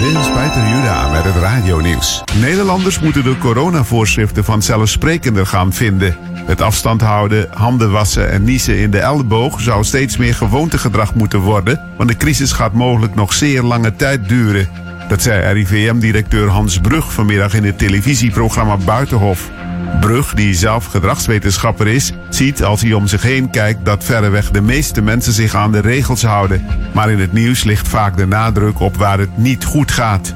[0.00, 2.22] Dit is Peter Juda met het radionieuws.
[2.40, 6.16] Nederlanders moeten de coronavoorschriften vanzelfsprekender gaan vinden.
[6.46, 11.40] Het afstand houden, handen wassen en niezen in de elleboog zou steeds meer gewoontegedrag moeten
[11.40, 14.68] worden, want de crisis gaat mogelijk nog zeer lange tijd duren.
[15.10, 19.50] Dat zei RIVM-directeur Hans Brug vanmiddag in het televisieprogramma Buitenhof.
[20.00, 24.60] Brug, die zelf gedragswetenschapper is, ziet als hij om zich heen kijkt dat verreweg de
[24.60, 26.66] meeste mensen zich aan de regels houden.
[26.92, 30.34] Maar in het nieuws ligt vaak de nadruk op waar het niet goed gaat.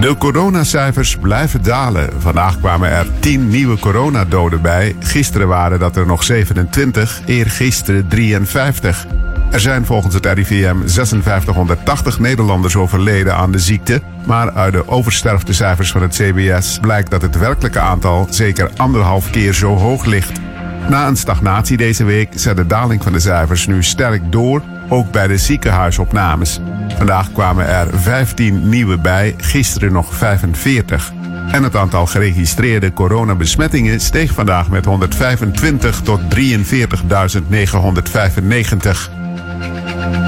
[0.00, 2.10] De coronacijfers blijven dalen.
[2.18, 4.96] Vandaag kwamen er 10 nieuwe coronadoden bij.
[5.00, 9.06] Gisteren waren dat er nog 27, eergisteren 53.
[9.54, 14.02] Er zijn volgens het RIVM 5680 Nederlanders overleden aan de ziekte.
[14.26, 19.52] Maar uit de oversterftecijfers van het CBS blijkt dat het werkelijke aantal zeker anderhalf keer
[19.52, 20.40] zo hoog ligt.
[20.88, 25.10] Na een stagnatie deze week zet de daling van de cijfers nu sterk door, ook
[25.10, 26.60] bij de ziekenhuisopnames.
[26.96, 31.12] Vandaag kwamen er 15 nieuwe bij, gisteren nog 45.
[31.52, 39.22] En het aantal geregistreerde coronabesmettingen steeg vandaag met 125 tot 43.995.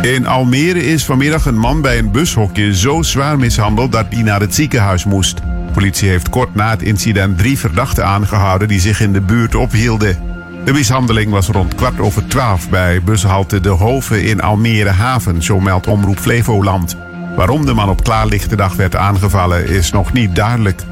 [0.03, 4.40] In Almere is vanmiddag een man bij een bushokje zo zwaar mishandeld dat hij naar
[4.40, 5.40] het ziekenhuis moest.
[5.73, 10.19] Politie heeft kort na het incident drie verdachten aangehouden die zich in de buurt ophielden.
[10.65, 15.61] De mishandeling was rond kwart over twaalf bij bushalte De Hoven in Almere Haven, zo
[15.61, 16.97] meldt Omroep Flevoland.
[17.36, 20.82] Waarom de man op klaarlichte dag werd aangevallen is nog niet duidelijk.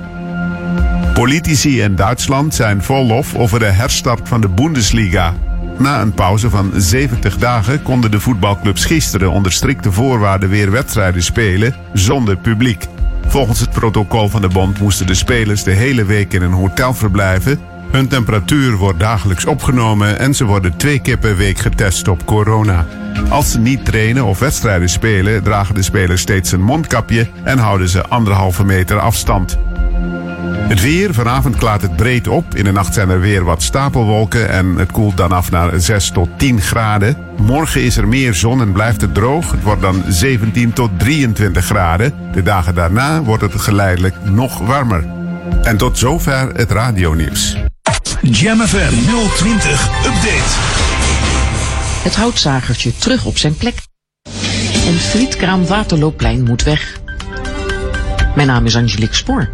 [1.15, 5.35] Politici in Duitsland zijn vol lof over de herstart van de Bundesliga.
[5.78, 11.22] Na een pauze van 70 dagen konden de voetbalclubs gisteren onder strikte voorwaarden weer wedstrijden
[11.22, 12.86] spelen zonder publiek.
[13.26, 16.94] Volgens het protocol van de bond moesten de spelers de hele week in een hotel
[16.94, 17.60] verblijven.
[17.90, 22.86] Hun temperatuur wordt dagelijks opgenomen en ze worden twee keer per week getest op corona.
[23.28, 27.88] Als ze niet trainen of wedstrijden spelen, dragen de spelers steeds een mondkapje en houden
[27.88, 29.59] ze anderhalve meter afstand.
[30.65, 32.55] Het weer, vanavond klaart het breed op.
[32.55, 36.11] In de nacht zijn er weer wat stapelwolken en het koelt dan af naar 6
[36.11, 37.16] tot 10 graden.
[37.36, 39.51] Morgen is er meer zon en blijft het droog.
[39.51, 42.15] Het wordt dan 17 tot 23 graden.
[42.32, 45.07] De dagen daarna wordt het geleidelijk nog warmer.
[45.62, 47.57] En tot zover het radionieuws.
[48.23, 48.95] Jam FM
[49.36, 50.55] 020 Update.
[52.03, 53.74] Het houtzagertje terug op zijn plek.
[54.86, 57.01] En frietkraam Waterloopplein moet weg.
[58.35, 59.49] Mijn naam is Angelique Spoor.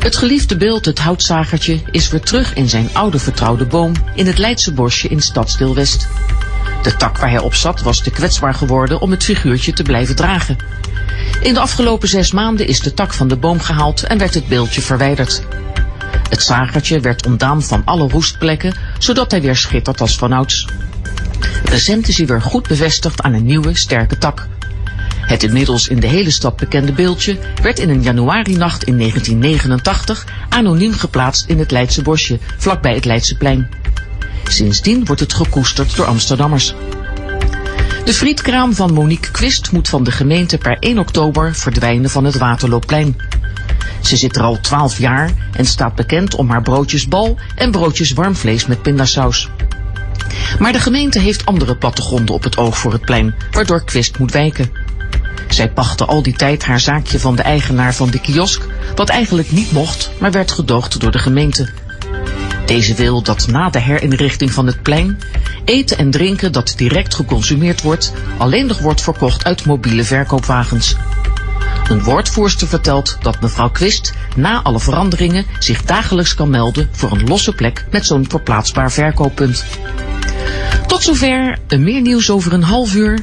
[0.00, 4.38] Het geliefde beeld, het houtzagertje, is weer terug in zijn oude vertrouwde boom in het
[4.38, 6.08] Leidse bosje in Stadsdeel West.
[6.82, 10.16] De tak waar hij op zat was te kwetsbaar geworden om het figuurtje te blijven
[10.16, 10.56] dragen.
[11.40, 14.48] In de afgelopen zes maanden is de tak van de boom gehaald en werd het
[14.48, 15.42] beeldje verwijderd.
[16.28, 20.66] Het zagertje werd ontdaan van alle roestplekken, zodat hij weer schittert als vanouds.
[21.64, 24.48] Recent is hij weer goed bevestigd aan een nieuwe, sterke tak.
[25.30, 30.92] Het inmiddels in de hele stad bekende beeldje werd in een januarinacht in 1989 anoniem
[30.92, 33.68] geplaatst in het Leidse bosje, vlakbij het Leidseplein.
[34.44, 36.74] Sindsdien wordt het gekoesterd door Amsterdammers.
[38.04, 42.38] De frietkraam van Monique Quist moet van de gemeente per 1 oktober verdwijnen van het
[42.38, 43.16] Waterloopplein.
[44.00, 48.12] Ze zit er al 12 jaar en staat bekend om haar broodjes bal en broodjes
[48.12, 49.48] warmvlees met pindasaus.
[50.58, 54.32] Maar de gemeente heeft andere plattegronden op het oog voor het plein, waardoor Quist moet
[54.32, 54.89] wijken.
[55.50, 59.50] Zij pachtte al die tijd haar zaakje van de eigenaar van de kiosk, wat eigenlijk
[59.50, 61.68] niet mocht, maar werd gedoogd door de gemeente.
[62.66, 65.18] Deze wil dat na de herinrichting van het plein
[65.64, 70.96] eten en drinken dat direct geconsumeerd wordt alleen nog wordt verkocht uit mobiele verkoopwagens.
[71.88, 77.28] Een woordvoerster vertelt dat mevrouw Quist na alle veranderingen zich dagelijks kan melden voor een
[77.28, 79.64] losse plek met zo'n verplaatsbaar verkooppunt.
[80.86, 83.22] Tot zover, meer nieuws over een half uur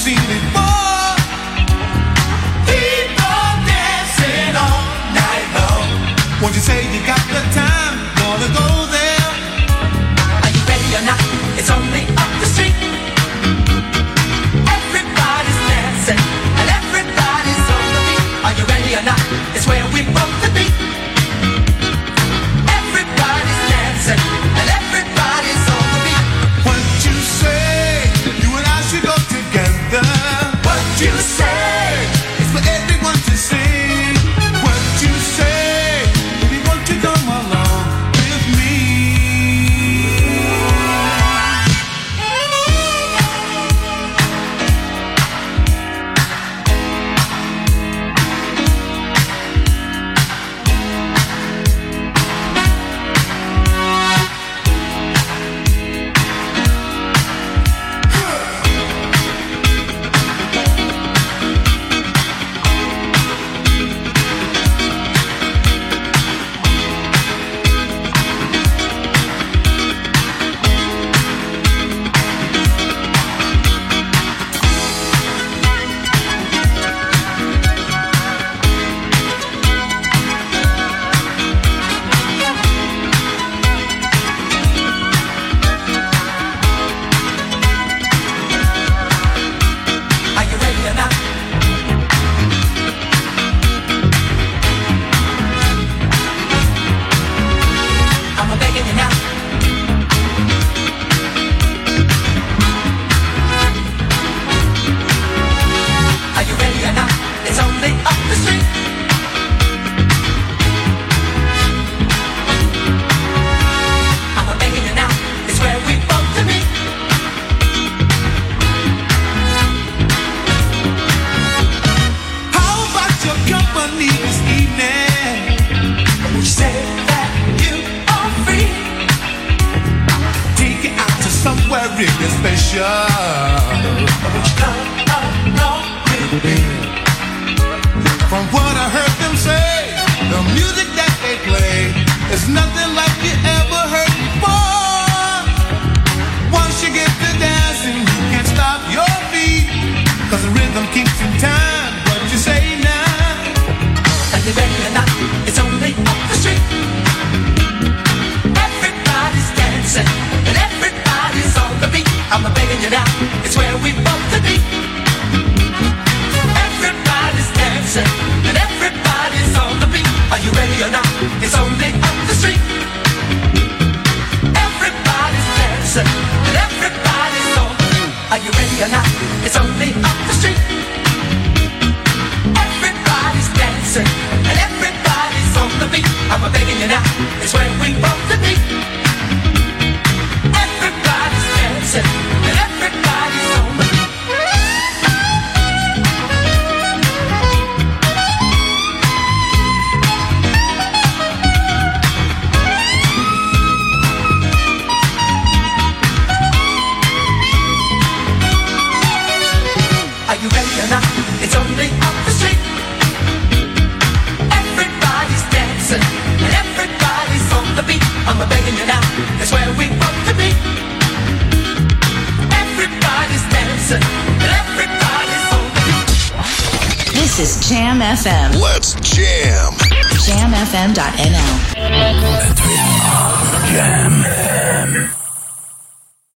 [0.00, 0.49] see me.